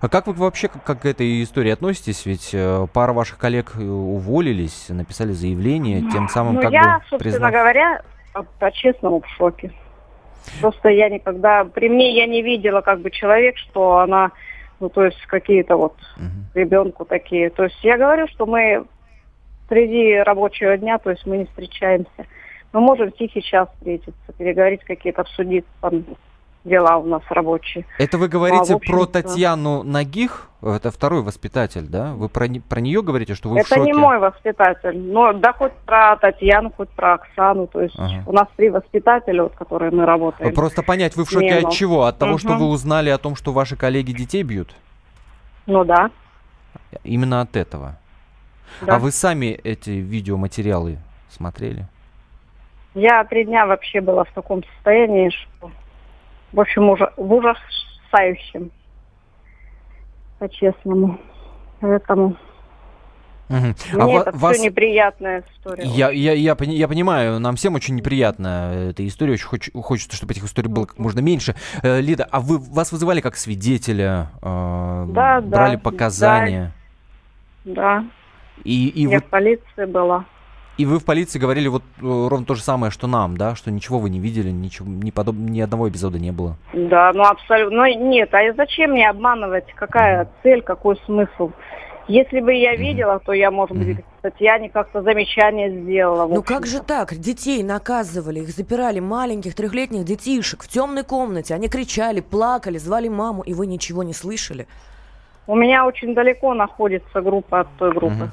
А 0.00 0.08
как 0.08 0.26
вы 0.26 0.34
вообще 0.34 0.68
как 0.68 1.00
к 1.00 1.06
этой 1.06 1.42
истории 1.42 1.70
относитесь? 1.70 2.26
Ведь 2.26 2.50
э, 2.52 2.86
пара 2.92 3.12
ваших 3.12 3.38
коллег 3.38 3.72
э, 3.76 3.82
уволились, 3.82 4.86
написали 4.88 5.32
заявление, 5.32 6.02
тем 6.12 6.28
самым 6.28 6.56
ну, 6.56 6.62
как 6.62 6.72
я, 6.72 6.82
бы 6.82 6.88
собственно 7.08 7.18
признав... 7.18 7.52
говоря, 7.52 8.02
по- 8.32 8.42
по-честному 8.42 9.20
в 9.20 9.28
шоке. 9.36 9.72
Просто 10.60 10.88
я 10.88 11.08
никогда, 11.08 11.64
при 11.64 11.88
мне 11.88 12.14
я 12.16 12.26
не 12.26 12.42
видела 12.42 12.80
как 12.80 13.00
бы 13.00 13.10
человек, 13.10 13.56
что 13.58 13.98
она, 13.98 14.32
ну 14.80 14.88
то 14.88 15.04
есть 15.04 15.20
какие-то 15.26 15.76
вот 15.76 15.94
Мгм. 16.16 16.46
ребенку 16.54 17.04
такие. 17.04 17.50
То 17.50 17.64
есть 17.64 17.82
я 17.82 17.96
говорю, 17.96 18.26
что 18.28 18.46
мы 18.46 18.84
среди 19.68 20.16
рабочего 20.16 20.76
дня, 20.76 20.98
то 20.98 21.10
есть 21.10 21.26
мы 21.26 21.38
не 21.38 21.44
встречаемся. 21.46 22.26
Мы 22.72 22.80
можем 22.80 23.10
в 23.10 23.16
тихий 23.16 23.42
час 23.42 23.68
встретиться, 23.76 24.32
переговорить 24.36 24.84
какие-то, 24.84 25.22
обсудить 25.22 25.64
там 25.80 26.04
дела 26.64 26.96
у 26.96 27.04
нас 27.06 27.22
рабочие. 27.28 27.84
Это 27.98 28.16
вы 28.18 28.28
говорите 28.28 28.74
А, 28.74 28.76
в 28.76 28.80
про 28.80 29.06
Татьяну 29.06 29.82
Нагих? 29.82 30.48
Это 30.62 30.90
второй 30.90 31.22
воспитатель, 31.22 31.86
да? 31.86 32.14
Вы 32.14 32.28
про, 32.30 32.46
про 32.68 32.80
нее 32.80 33.02
говорите, 33.02 33.34
что 33.34 33.50
вы 33.50 33.56
в 33.56 33.58
Это 33.58 33.74
шоке? 33.74 33.82
не 33.82 33.92
мой 33.92 34.18
воспитатель, 34.18 34.96
но 34.98 35.34
да 35.34 35.52
хоть 35.52 35.72
про 35.84 36.16
Татьяну, 36.16 36.72
хоть 36.74 36.88
про 36.90 37.14
Оксану, 37.14 37.66
то 37.66 37.82
есть 37.82 37.94
Ага. 37.98 38.22
у 38.26 38.32
нас 38.32 38.48
три 38.56 38.70
воспитателя, 38.70 39.42
вот, 39.42 39.54
которые 39.56 39.90
мы 39.90 40.06
работаем. 40.06 40.54
Просто 40.54 40.82
понять, 40.82 41.16
вы 41.16 41.26
в 41.26 41.30
шоке 41.30 41.44
Не, 41.46 41.60
ну. 41.60 41.68
от 41.68 41.74
чего? 41.74 42.04
От 42.04 42.18
того, 42.18 42.38
что 42.38 42.50
Мгм. 42.50 42.58
вы 42.60 42.66
узнали 42.68 43.10
о 43.10 43.18
том, 43.18 43.36
что 43.36 43.52
ваши 43.52 43.76
коллеги 43.76 44.12
детей 44.12 44.42
бьют? 44.42 44.74
Ну 45.66 45.84
да. 45.84 46.10
Именно 47.02 47.42
от 47.42 47.56
этого. 47.56 47.96
да. 48.80 48.96
А 48.96 48.98
вы 48.98 49.10
сами 49.10 49.46
эти 49.64 49.90
видеоматериалы 49.90 50.98
смотрели? 51.28 51.86
Я 52.94 53.22
три 53.24 53.44
дня 53.44 53.66
вообще 53.66 54.00
была 54.00 54.24
в 54.24 54.32
таком 54.32 54.62
состоянии, 54.64 55.28
что, 55.30 55.70
в 56.54 56.60
общем, 56.60 56.88
ужа- 56.88 57.12
в 57.16 57.32
ужасающем, 57.32 58.70
по-честному. 60.38 61.18
Поэтому 61.80 62.36
Мгм. 63.48 63.74
мне 63.92 64.16
это 64.18 64.30
вас- 64.36 64.56
все 64.56 64.64
неприятная 64.64 65.42
история. 65.52 65.82
Я, 65.84 66.10
я, 66.10 66.32
я, 66.32 66.56
я 66.58 66.88
понимаю, 66.88 67.40
нам 67.40 67.56
всем 67.56 67.74
очень 67.74 67.96
неприятно 67.96 68.70
э, 68.72 68.90
эта 68.90 69.06
история, 69.06 69.32
очень 69.32 69.46
хоч- 69.48 69.70
хочется, 69.74 70.16
чтобы 70.16 70.32
этих 70.32 70.44
историй 70.44 70.70
было 70.70 70.86
как 70.86 70.98
можно 70.98 71.18
меньше. 71.20 71.56
Э, 71.82 72.00
Лида, 72.00 72.24
а 72.30 72.40
вы 72.40 72.58
вас 72.58 72.92
вызывали 72.92 73.20
как 73.20 73.36
свидетеля, 73.36 74.28
э, 74.40 75.06
Да, 75.08 75.40
брали 75.40 75.74
да, 75.74 75.80
показания, 75.82 76.72
Да, 77.64 78.04
и, 78.62 78.88
и, 78.88 79.02
я 79.02 79.18
вы, 79.18 79.20
в 79.20 79.24
полиции 79.24 79.84
была. 79.86 80.24
И 80.76 80.86
вы 80.86 80.98
в 80.98 81.04
полиции 81.04 81.38
говорили 81.38 81.68
вот 81.68 81.82
э, 81.82 82.02
ровно 82.02 82.44
то 82.44 82.54
же 82.54 82.62
самое, 82.62 82.90
что 82.90 83.06
нам, 83.06 83.36
да, 83.36 83.54
что 83.54 83.70
ничего 83.70 83.98
вы 83.98 84.10
не 84.10 84.18
видели, 84.18 84.50
ничего, 84.50 84.88
ни, 84.88 85.10
подоб... 85.10 85.36
ни 85.36 85.60
одного 85.60 85.88
эпизода 85.88 86.18
не 86.18 86.32
было. 86.32 86.56
Да, 86.72 87.12
ну 87.14 87.22
абсолютно. 87.22 87.76
Ну 87.78 88.10
нет, 88.10 88.34
а 88.34 88.52
зачем 88.54 88.90
мне 88.90 89.08
обманывать? 89.08 89.66
Какая 89.74 90.28
цель, 90.42 90.62
какой 90.62 90.96
смысл? 91.06 91.52
Если 92.06 92.40
бы 92.40 92.52
я 92.52 92.76
видела, 92.76 93.18
то 93.18 93.32
я, 93.32 93.50
может 93.50 93.76
быть. 93.76 94.04
Татьяне 94.20 94.70
как-то 94.70 95.02
замечание 95.02 95.70
сделала. 95.70 96.26
Ну 96.26 96.42
как 96.42 96.66
же 96.66 96.80
так? 96.80 97.14
Детей 97.14 97.62
наказывали, 97.62 98.40
их 98.40 98.48
запирали, 98.48 98.98
маленьких 98.98 99.54
трехлетних 99.54 100.04
детишек 100.04 100.62
в 100.62 100.68
темной 100.68 101.04
комнате. 101.04 101.54
Они 101.54 101.68
кричали, 101.68 102.20
плакали, 102.20 102.78
звали 102.78 103.08
маму, 103.08 103.42
и 103.42 103.52
вы 103.52 103.66
ничего 103.66 104.02
не 104.02 104.14
слышали. 104.14 104.66
У 105.46 105.54
меня 105.54 105.84
очень 105.84 106.14
далеко 106.14 106.54
находится 106.54 107.20
группа 107.20 107.60
от 107.60 107.68
той 107.78 107.92
группы. 107.92 108.14
Мгм, 108.14 108.30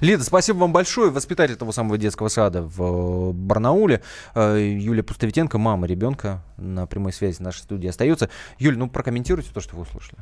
Лида, 0.00 0.22
спасибо 0.22 0.58
вам 0.58 0.72
большое. 0.72 1.10
Воспитатель 1.10 1.56
того 1.56 1.72
самого 1.72 1.98
детского 1.98 2.28
сада 2.28 2.62
в 2.62 3.30
э, 3.30 3.32
Барнауле. 3.32 4.02
Э, 4.34 4.56
Юлия 4.58 5.02
Пустовитенко, 5.02 5.58
мама 5.58 5.86
ребенка 5.86 6.42
на 6.56 6.86
прямой 6.86 7.12
связи 7.12 7.42
нашей 7.42 7.60
студии 7.60 7.88
остается. 7.88 8.30
Юль, 8.58 8.76
ну 8.76 8.88
прокомментируйте 8.88 9.50
то, 9.52 9.60
что 9.60 9.76
вы 9.76 9.82
услышали. 9.82 10.18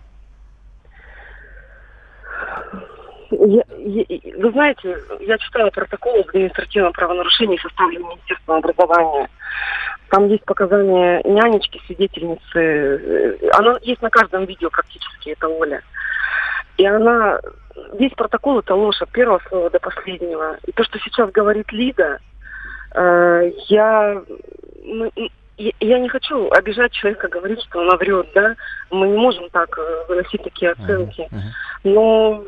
Я, 3.31 3.65
я, 3.79 4.05
вы 4.39 4.53
знаете, 4.53 4.97
я 5.21 5.37
читала 5.39 5.71
протокол 5.71 6.21
об 6.21 6.29
административном 6.29 6.93
правонарушении, 6.93 7.59
составленный 7.59 8.09
Министерством 8.09 8.57
образования. 8.57 9.29
Там 10.11 10.29
есть 10.29 10.45
показания 10.45 11.21
нянечки, 11.25 11.81
свидетельницы. 11.87 13.51
Она 13.53 13.79
есть 13.83 14.01
на 14.01 14.11
каждом 14.11 14.45
видео 14.45 14.71
практически, 14.71 15.31
это 15.31 15.49
Оля. 15.49 15.83
И 16.77 16.87
она... 16.87 17.41
Весь 17.99 18.13
протокол 18.13 18.61
это 18.61 18.75
ложь 18.75 19.01
от 19.03 19.11
первого 19.11 19.41
слова 19.49 19.71
до 19.71 19.79
последнего. 19.79 20.59
И 20.67 20.73
то, 20.73 20.83
что 20.85 20.99
сейчас 20.99 21.31
говорит 21.31 21.71
Лида, 21.73 22.19
э, 22.95 23.51
я... 23.69 24.23
я 25.57 25.99
не 25.99 26.09
хочу 26.09 26.51
обижать 26.51 26.93
человека, 26.93 27.29
говорить, 27.29 27.63
что 27.63 27.81
она 27.81 27.97
врет, 27.97 28.29
да. 28.35 28.57
Мы 28.91 29.09
не 29.09 29.19
можем 29.19 29.49
так 29.51 29.79
э, 29.79 30.05
выносить 30.09 30.43
такие 30.43 30.73
оценки. 30.73 31.29
Но 31.85 32.45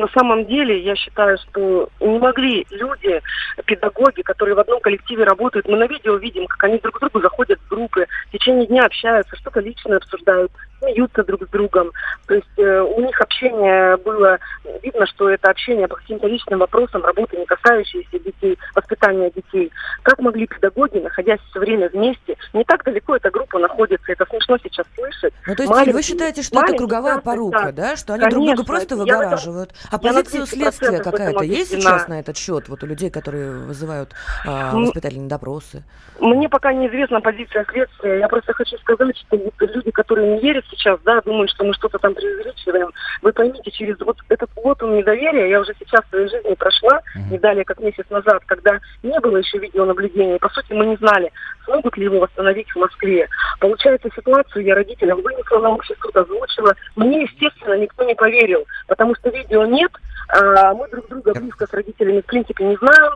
на 0.00 0.08
самом 0.08 0.46
деле 0.46 0.82
я 0.82 0.96
считаю, 0.96 1.36
что 1.38 1.88
не 2.00 2.18
могли 2.18 2.66
люди, 2.70 3.20
педагоги, 3.66 4.22
которые 4.22 4.54
в 4.54 4.60
одном 4.60 4.80
коллективе 4.80 5.24
работают, 5.24 5.68
мы 5.68 5.76
на 5.76 5.86
видео 5.86 6.16
видим, 6.16 6.46
как 6.46 6.64
они 6.64 6.78
друг 6.78 6.96
к 6.96 7.00
другу 7.00 7.20
заходят 7.20 7.60
в 7.60 7.68
группы, 7.68 8.06
в 8.28 8.32
течение 8.32 8.66
дня 8.66 8.86
общаются, 8.86 9.36
что-то 9.36 9.60
личное 9.60 9.98
обсуждают, 9.98 10.52
смеются 10.80 11.24
друг 11.24 11.42
с 11.42 11.48
другом. 11.48 11.92
То 12.26 12.34
есть 12.34 12.58
э, 12.58 12.80
у 12.80 13.00
них 13.00 13.20
общение 13.20 13.96
было, 13.98 14.38
видно, 14.82 15.06
что 15.06 15.28
это 15.28 15.50
общение 15.50 15.86
по 15.88 15.96
каким-то 15.96 16.26
личным 16.26 16.58
вопросам, 16.58 17.04
работы, 17.04 17.36
не 17.36 17.46
касающиеся 17.46 18.18
детей, 18.18 18.58
воспитания 18.74 19.30
детей. 19.30 19.70
Как 20.02 20.18
могли 20.18 20.46
педагоги, 20.46 20.98
находясь 20.98 21.40
все 21.50 21.60
время 21.60 21.88
вместе, 21.88 22.36
не 22.52 22.64
так 22.64 22.84
далеко 22.84 23.16
эта 23.16 23.30
группа 23.30 23.58
находится, 23.58 24.12
это 24.12 24.26
смешно 24.26 24.58
сейчас 24.62 24.86
слышать. 24.94 25.34
Ну, 25.46 25.54
то 25.54 25.62
есть, 25.62 25.70
Маленький, 25.70 25.92
вы 25.92 26.02
считаете, 26.02 26.42
что 26.42 26.62
это 26.62 26.76
круговая 26.76 27.18
порука, 27.18 27.72
да? 27.72 27.90
да? 27.90 27.96
Что 27.96 28.14
они 28.14 28.22
Конечно, 28.22 28.40
друг 28.40 28.56
друга 28.56 28.66
просто 28.66 28.96
выгораживают? 28.96 29.72
А 29.90 29.98
позиция 29.98 30.46
следствия 30.46 30.98
какая-то 31.02 31.44
есть 31.44 31.70
сейчас 31.70 32.08
на 32.08 32.20
этот 32.20 32.36
счет, 32.36 32.68
вот 32.68 32.82
у 32.82 32.86
людей, 32.86 33.10
которые 33.10 33.52
вызывают 33.52 34.14
а, 34.46 34.74
воспитательные 34.74 35.28
допросы? 35.28 35.84
Мне 36.20 36.48
пока 36.48 36.72
неизвестна 36.72 37.20
позиция 37.20 37.64
следствия. 37.70 38.18
Я 38.18 38.28
просто 38.28 38.52
хочу 38.52 38.76
сказать, 38.78 39.16
что 39.16 39.36
люди, 39.36 39.90
которые 39.90 40.34
не 40.34 40.40
верят 40.40 40.64
сейчас, 40.70 40.98
да, 41.04 41.20
думают, 41.22 41.50
что 41.50 41.64
мы 41.64 41.74
что-то 41.74 41.98
там 41.98 42.14
преувеличиваем. 42.14 42.90
Вы 43.22 43.32
поймите, 43.32 43.70
через 43.70 43.98
вот 44.00 44.16
этот 44.28 44.50
вот 44.56 44.82
он 44.82 44.96
недоверия, 44.96 45.48
я 45.48 45.60
уже 45.60 45.74
сейчас 45.78 46.04
в 46.04 46.10
своей 46.10 46.28
жизни 46.28 46.54
прошла, 46.54 47.00
не 47.30 47.38
далее 47.38 47.64
как 47.64 47.80
месяц 47.80 48.04
назад, 48.10 48.42
когда 48.46 48.78
не 49.02 49.18
было 49.20 49.38
еще 49.38 49.58
видеонаблюдения. 49.58 50.38
По 50.38 50.48
сути, 50.50 50.72
мы 50.72 50.86
не 50.86 50.96
знали, 50.96 51.30
смогут 51.64 51.96
ли 51.96 52.04
его 52.04 52.20
восстановить 52.20 52.70
в 52.70 52.76
Москве. 52.76 53.28
Получается, 53.60 54.08
ситуацию 54.14 54.64
я 54.64 54.74
родителям 54.74 55.20
вынесла 55.22 55.58
на 55.58 55.70
общий 55.70 55.94
суд, 56.00 56.16
озвучила. 56.16 56.74
Мне, 56.96 57.22
естественно, 57.22 57.74
никто 57.74 58.04
не 58.04 58.14
поверил, 58.14 58.64
потому 58.86 59.14
что 59.16 59.30
видео 59.30 59.64
нет, 59.64 59.90
а 60.28 60.74
мы 60.74 60.88
друг 60.88 61.08
друга 61.08 61.34
близко 61.34 61.66
с 61.66 61.72
родителями 61.72 62.20
в 62.20 62.26
принципе 62.26 62.64
не 62.64 62.76
знаем, 62.76 63.14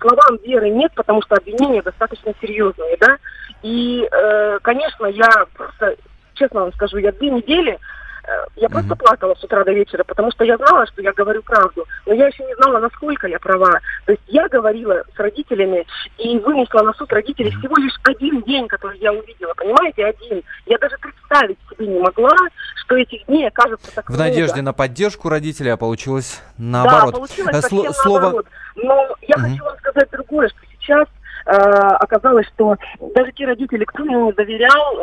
словам 0.00 0.38
веры 0.44 0.70
нет, 0.70 0.92
потому 0.94 1.22
что 1.22 1.36
обвинения 1.36 1.82
достаточно 1.82 2.32
серьезные, 2.40 2.96
да. 2.98 3.18
И, 3.62 4.08
э, 4.10 4.58
конечно, 4.62 5.06
я 5.06 5.46
просто 5.54 5.96
честно 6.34 6.60
вам 6.60 6.72
скажу, 6.72 6.98
я 6.98 7.12
две 7.12 7.30
недели 7.30 7.72
э, 7.72 8.30
я 8.56 8.68
просто 8.68 8.96
плакала 8.96 9.34
с 9.34 9.44
утра 9.44 9.64
до 9.64 9.72
вечера, 9.72 10.04
потому 10.04 10.30
что 10.32 10.44
я 10.44 10.56
знала, 10.56 10.86
что 10.86 11.02
я 11.02 11.12
говорю 11.12 11.42
правду, 11.42 11.84
но 12.06 12.14
я 12.14 12.26
еще 12.26 12.44
не 12.44 12.54
знала, 12.56 12.78
насколько 12.78 13.26
я 13.26 13.38
права. 13.38 13.80
То 14.06 14.12
есть 14.12 14.22
я 14.28 14.48
говорила 14.48 15.02
с 15.14 15.18
родителями 15.18 15.86
и 16.18 16.38
вынесла 16.38 16.82
на 16.82 16.92
суд 16.94 17.12
родителей 17.12 17.50
всего 17.50 17.76
лишь 17.76 17.98
один 18.04 18.42
день, 18.42 18.68
который 18.68 18.98
я 18.98 19.12
увидела, 19.12 19.54
понимаете, 19.54 20.04
один. 20.06 20.42
Я 20.66 20.78
даже 20.78 20.96
представить 20.98 21.58
себе 21.70 21.86
не 21.86 22.00
могла, 22.00 22.36
что 22.76 22.96
этих 22.96 23.26
дней 23.26 23.48
окажется 23.48 23.94
так 23.94 24.06
В 24.06 24.10
много. 24.10 24.24
надежде 24.24 24.62
на 24.62 24.72
поддержку 24.72 25.28
родителей, 25.28 25.70
а 25.70 25.76
получилось 25.76 26.42
наоборот. 26.58 27.12
Да, 27.12 27.18
получилось 27.18 27.56
э, 27.56 27.60
совсем 27.60 27.92
Слово... 27.92 28.20
наоборот. 28.20 28.46
Но 28.76 29.08
я 29.22 29.36
угу. 29.36 29.44
хочу 29.44 29.64
вам 29.64 29.76
сказать 29.78 30.10
другое, 30.10 30.48
что 30.48 30.58
сейчас 30.78 31.08
Э, 31.46 31.52
оказалось, 32.00 32.46
что 32.54 32.76
даже 33.14 33.32
те 33.32 33.44
родители, 33.44 33.84
кто 33.84 34.02
мне 34.02 34.16
не 34.16 34.32
доверял, 34.32 34.98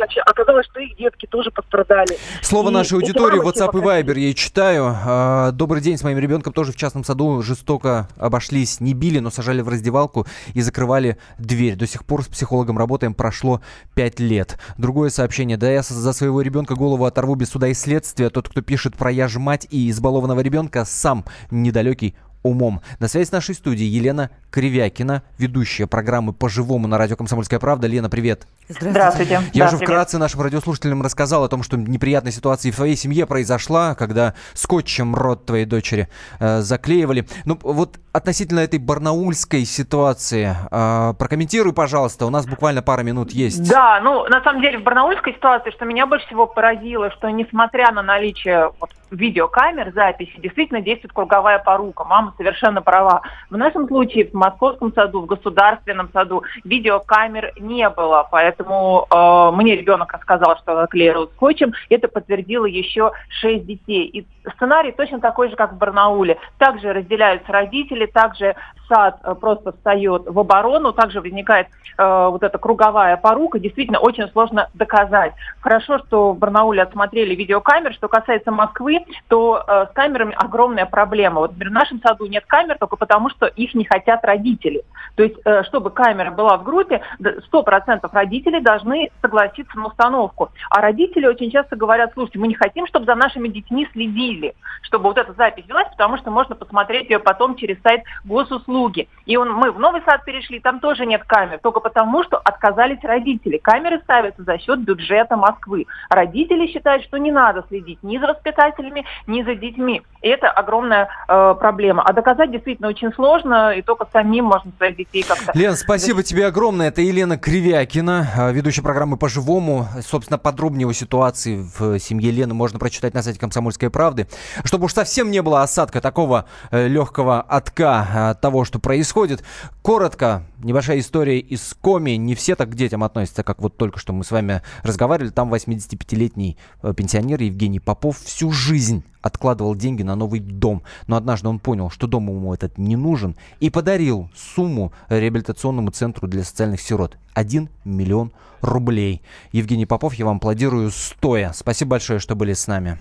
значит, 0.00 0.22
оказалось, 0.26 0.66
что 0.66 0.80
их 0.80 0.96
детки 0.96 1.26
тоже 1.26 1.50
пострадали. 1.50 2.16
Слово 2.42 2.70
и 2.70 2.72
нашей 2.72 2.94
аудитории, 2.94 3.40
WhatsApp 3.40 3.78
и 3.78 3.82
Viber 3.82 4.18
я 4.18 4.34
читаю. 4.34 4.96
Э, 5.04 5.50
добрый 5.52 5.82
день, 5.82 5.98
с 5.98 6.02
моим 6.02 6.18
ребенком 6.18 6.52
тоже 6.52 6.72
в 6.72 6.76
частном 6.76 7.04
саду 7.04 7.42
жестоко 7.42 8.08
обошлись. 8.16 8.80
Не 8.80 8.94
били, 8.94 9.18
но 9.18 9.30
сажали 9.30 9.60
в 9.60 9.68
раздевалку 9.68 10.26
и 10.54 10.62
закрывали 10.62 11.18
дверь. 11.38 11.76
До 11.76 11.86
сих 11.86 12.04
пор 12.04 12.22
с 12.22 12.28
психологом 12.28 12.78
работаем, 12.78 13.12
прошло 13.12 13.60
5 13.94 14.20
лет. 14.20 14.58
Другое 14.78 15.10
сообщение. 15.10 15.56
Да 15.56 15.70
я 15.70 15.82
за 15.82 16.12
своего 16.12 16.40
ребенка 16.40 16.74
голову 16.74 17.04
оторву 17.04 17.34
без 17.34 17.50
суда 17.50 17.68
и 17.68 17.74
следствия. 17.74 18.30
Тот, 18.30 18.48
кто 18.48 18.62
пишет 18.62 18.96
про 18.96 19.10
я 19.10 19.28
ж 19.28 19.38
мать 19.38 19.66
и 19.70 19.90
избалованного 19.90 20.40
ребенка, 20.40 20.84
сам 20.86 21.24
недалекий 21.50 22.14
умом. 22.42 22.80
На 22.98 23.08
связи 23.08 23.28
с 23.28 23.32
нашей 23.32 23.54
студией 23.54 23.88
Елена 23.88 24.30
Кривякина, 24.50 25.22
ведущая 25.38 25.86
программы 25.86 26.32
«По-живому» 26.32 26.88
на 26.88 26.98
радио 26.98 27.16
«Комсомольская 27.16 27.58
правда». 27.58 27.86
Лена, 27.86 28.08
привет. 28.08 28.46
Здравствуйте. 28.68 28.90
Здравствуйте. 28.90 29.40
Я 29.52 29.64
да, 29.64 29.70
же 29.70 29.76
вкратце 29.76 30.18
нашим 30.18 30.40
радиослушателям 30.42 31.02
рассказал 31.02 31.44
о 31.44 31.48
том, 31.48 31.62
что 31.62 31.76
неприятная 31.76 32.32
ситуация 32.32 32.72
в 32.72 32.76
твоей 32.76 32.96
семье 32.96 33.26
произошла, 33.26 33.94
когда 33.94 34.34
скотчем 34.54 35.14
рот 35.14 35.46
твоей 35.46 35.64
дочери 35.64 36.08
э, 36.38 36.60
заклеивали. 36.60 37.26
Ну 37.44 37.58
вот 37.62 37.98
относительно 38.12 38.60
этой 38.60 38.78
барнаульской 38.78 39.64
ситуации, 39.64 40.56
э, 40.70 41.14
прокомментируй, 41.18 41.72
пожалуйста, 41.72 42.26
у 42.26 42.30
нас 42.30 42.46
буквально 42.46 42.82
пара 42.82 43.02
минут 43.02 43.32
есть. 43.32 43.68
Да, 43.68 44.00
ну 44.00 44.26
на 44.28 44.42
самом 44.42 44.62
деле 44.62 44.78
в 44.78 44.82
барнаульской 44.82 45.34
ситуации, 45.34 45.70
что 45.70 45.84
меня 45.84 46.06
больше 46.06 46.26
всего 46.26 46.46
поразило, 46.46 47.10
что 47.10 47.28
несмотря 47.30 47.92
на 47.92 48.02
наличие 48.02 48.70
вот, 48.80 48.90
видеокамер, 49.10 49.92
записи, 49.92 50.32
действительно 50.38 50.80
действует 50.80 51.12
круговая 51.12 51.58
порука. 51.58 52.04
Мама 52.04 52.34
совершенно 52.36 52.82
права. 52.82 53.22
В 53.50 53.56
нашем 53.56 53.86
случае 53.88 54.26
в 54.26 54.34
Московском 54.34 54.92
саду, 54.92 55.22
в 55.22 55.26
государственном 55.26 56.10
саду 56.12 56.42
видеокамер 56.64 57.52
не 57.58 57.88
было, 57.90 58.26
поэтому 58.30 59.06
э, 59.10 59.50
мне 59.56 59.76
ребенок 59.76 60.12
рассказал, 60.12 60.56
что 60.58 60.86
клеил 60.86 61.28
скотчем. 61.28 61.72
Это 61.88 62.08
подтвердило 62.08 62.66
еще 62.66 63.12
шесть 63.28 63.66
детей. 63.66 64.06
И 64.06 64.26
сценарий 64.54 64.92
точно 64.92 65.20
такой 65.20 65.50
же, 65.50 65.56
как 65.56 65.72
в 65.72 65.78
Барнауле. 65.78 66.38
Также 66.58 66.92
разделяются 66.92 67.52
родители, 67.52 68.06
также 68.06 68.56
сад 68.88 69.18
э, 69.22 69.34
просто 69.34 69.72
встает 69.72 70.24
в 70.26 70.38
оборону, 70.38 70.92
также 70.92 71.20
возникает 71.20 71.68
э, 71.96 72.28
вот 72.30 72.42
эта 72.42 72.58
круговая 72.58 73.16
порука. 73.16 73.58
Действительно, 73.58 73.98
очень 73.98 74.28
сложно 74.28 74.68
доказать. 74.74 75.32
Хорошо, 75.60 75.98
что 75.98 76.32
в 76.32 76.38
Барнауле 76.38 76.82
отсмотрели 76.82 77.34
видеокамер. 77.34 77.94
Что 77.94 78.08
касается 78.08 78.50
Москвы, 78.50 78.99
то 79.28 79.62
э, 79.66 79.86
с 79.90 79.94
камерами 79.94 80.34
огромная 80.36 80.86
проблема. 80.86 81.40
Вот 81.40 81.52
например, 81.52 81.70
в 81.70 81.74
нашем 81.74 82.00
саду 82.00 82.26
нет 82.26 82.44
камер 82.46 82.78
только 82.78 82.96
потому, 82.96 83.30
что 83.30 83.46
их 83.46 83.74
не 83.74 83.84
хотят 83.84 84.24
родители. 84.24 84.82
То 85.14 85.22
есть, 85.22 85.36
э, 85.44 85.62
чтобы 85.64 85.90
камера 85.90 86.30
была 86.30 86.56
в 86.56 86.64
группе, 86.64 87.02
100% 87.20 88.08
родителей 88.12 88.60
должны 88.60 89.10
согласиться 89.20 89.76
на 89.78 89.86
установку. 89.86 90.50
А 90.70 90.80
родители 90.80 91.26
очень 91.26 91.50
часто 91.50 91.76
говорят, 91.76 92.12
слушайте, 92.14 92.38
мы 92.38 92.48
не 92.48 92.54
хотим, 92.54 92.86
чтобы 92.86 93.06
за 93.06 93.14
нашими 93.14 93.48
детьми 93.48 93.88
следили, 93.92 94.54
чтобы 94.82 95.04
вот 95.04 95.18
эта 95.18 95.32
запись 95.34 95.64
велась, 95.68 95.88
потому 95.90 96.16
что 96.18 96.30
можно 96.30 96.54
посмотреть 96.54 97.10
ее 97.10 97.18
потом 97.18 97.56
через 97.56 97.80
сайт 97.82 98.02
госуслуги. 98.24 99.08
И 99.26 99.36
он, 99.36 99.52
мы 99.52 99.70
в 99.70 99.78
новый 99.78 100.02
сад 100.02 100.24
перешли, 100.24 100.60
там 100.60 100.80
тоже 100.80 101.06
нет 101.06 101.22
камер, 101.24 101.60
только 101.62 101.80
потому, 101.80 102.24
что 102.24 102.38
отказались 102.38 103.02
родители. 103.02 103.58
Камеры 103.58 104.00
ставятся 104.00 104.42
за 104.42 104.58
счет 104.58 104.80
бюджета 104.80 105.36
Москвы. 105.36 105.86
Родители 106.08 106.66
считают, 106.66 107.04
что 107.04 107.18
не 107.18 107.30
надо 107.30 107.64
следить 107.68 108.02
ни 108.02 108.18
за 108.18 108.26
воспитателями, 108.26 108.89
ни 109.26 109.42
за 109.42 109.54
детьми. 109.54 110.02
И 110.22 110.28
это 110.28 110.50
огромная 110.50 111.08
э, 111.28 111.54
проблема. 111.58 112.02
А 112.02 112.12
доказать 112.12 112.50
действительно 112.50 112.88
очень 112.88 113.10
сложно, 113.14 113.72
и 113.72 113.80
только 113.80 114.06
самим 114.12 114.46
можно 114.46 114.70
своих 114.76 114.96
детей 114.96 115.22
как-то... 115.22 115.52
Лен, 115.54 115.76
спасибо 115.76 116.22
тебе 116.22 116.46
огромное. 116.46 116.88
Это 116.88 117.00
Елена 117.00 117.38
Кривякина, 117.38 118.28
э, 118.36 118.52
ведущая 118.52 118.82
программы 118.82 119.16
«По-живому». 119.16 119.86
Собственно, 120.02 120.36
подробнее 120.36 120.86
о 120.86 120.92
ситуации 120.92 121.64
в 121.78 121.98
семье 121.98 122.30
Лены 122.32 122.52
можно 122.52 122.78
прочитать 122.78 123.14
на 123.14 123.22
сайте 123.22 123.40
«Комсомольской 123.40 123.88
правды». 123.88 124.26
Чтобы 124.64 124.86
уж 124.86 124.92
совсем 124.92 125.30
не 125.30 125.40
было 125.40 125.62
осадка 125.62 126.02
такого 126.02 126.44
э, 126.70 126.86
легкого 126.86 127.40
отка 127.40 128.30
от 128.30 128.36
э, 128.36 128.40
того, 128.42 128.66
что 128.66 128.78
происходит, 128.78 129.42
коротко, 129.80 130.42
небольшая 130.58 130.98
история 130.98 131.38
из 131.38 131.74
Коми. 131.80 132.12
Не 132.12 132.34
все 132.34 132.56
так 132.56 132.68
к 132.68 132.74
детям 132.74 133.04
относятся, 133.04 133.42
как 133.42 133.62
вот 133.62 133.78
только 133.78 133.98
что 133.98 134.12
мы 134.12 134.24
с 134.24 134.30
вами 134.30 134.60
разговаривали. 134.82 135.30
Там 135.30 135.52
85-летний 135.54 136.58
пенсионер 136.94 137.40
Евгений 137.40 137.80
Попов 137.80 138.18
всю 138.18 138.52
жизнь 138.52 138.79
откладывал 139.22 139.74
деньги 139.74 140.02
на 140.02 140.16
новый 140.16 140.40
дом. 140.40 140.82
Но 141.06 141.16
однажды 141.16 141.48
он 141.48 141.58
понял, 141.58 141.90
что 141.90 142.06
дом 142.06 142.28
ему 142.28 142.54
этот 142.54 142.78
не 142.78 142.96
нужен, 142.96 143.36
и 143.60 143.70
подарил 143.70 144.30
сумму 144.34 144.92
реабилитационному 145.08 145.90
центру 145.90 146.28
для 146.28 146.44
социальных 146.44 146.80
сирот. 146.80 147.16
1 147.34 147.68
миллион 147.84 148.32
рублей. 148.60 149.22
Евгений 149.52 149.86
Попов, 149.86 150.14
я 150.14 150.26
вам 150.26 150.36
аплодирую 150.36 150.90
стоя. 150.90 151.52
Спасибо 151.54 151.92
большое, 151.92 152.18
что 152.18 152.34
были 152.34 152.52
с 152.52 152.66
нами. 152.66 152.98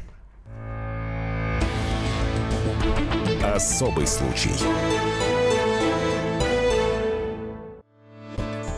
Особый 3.43 4.07
случай. 4.07 4.51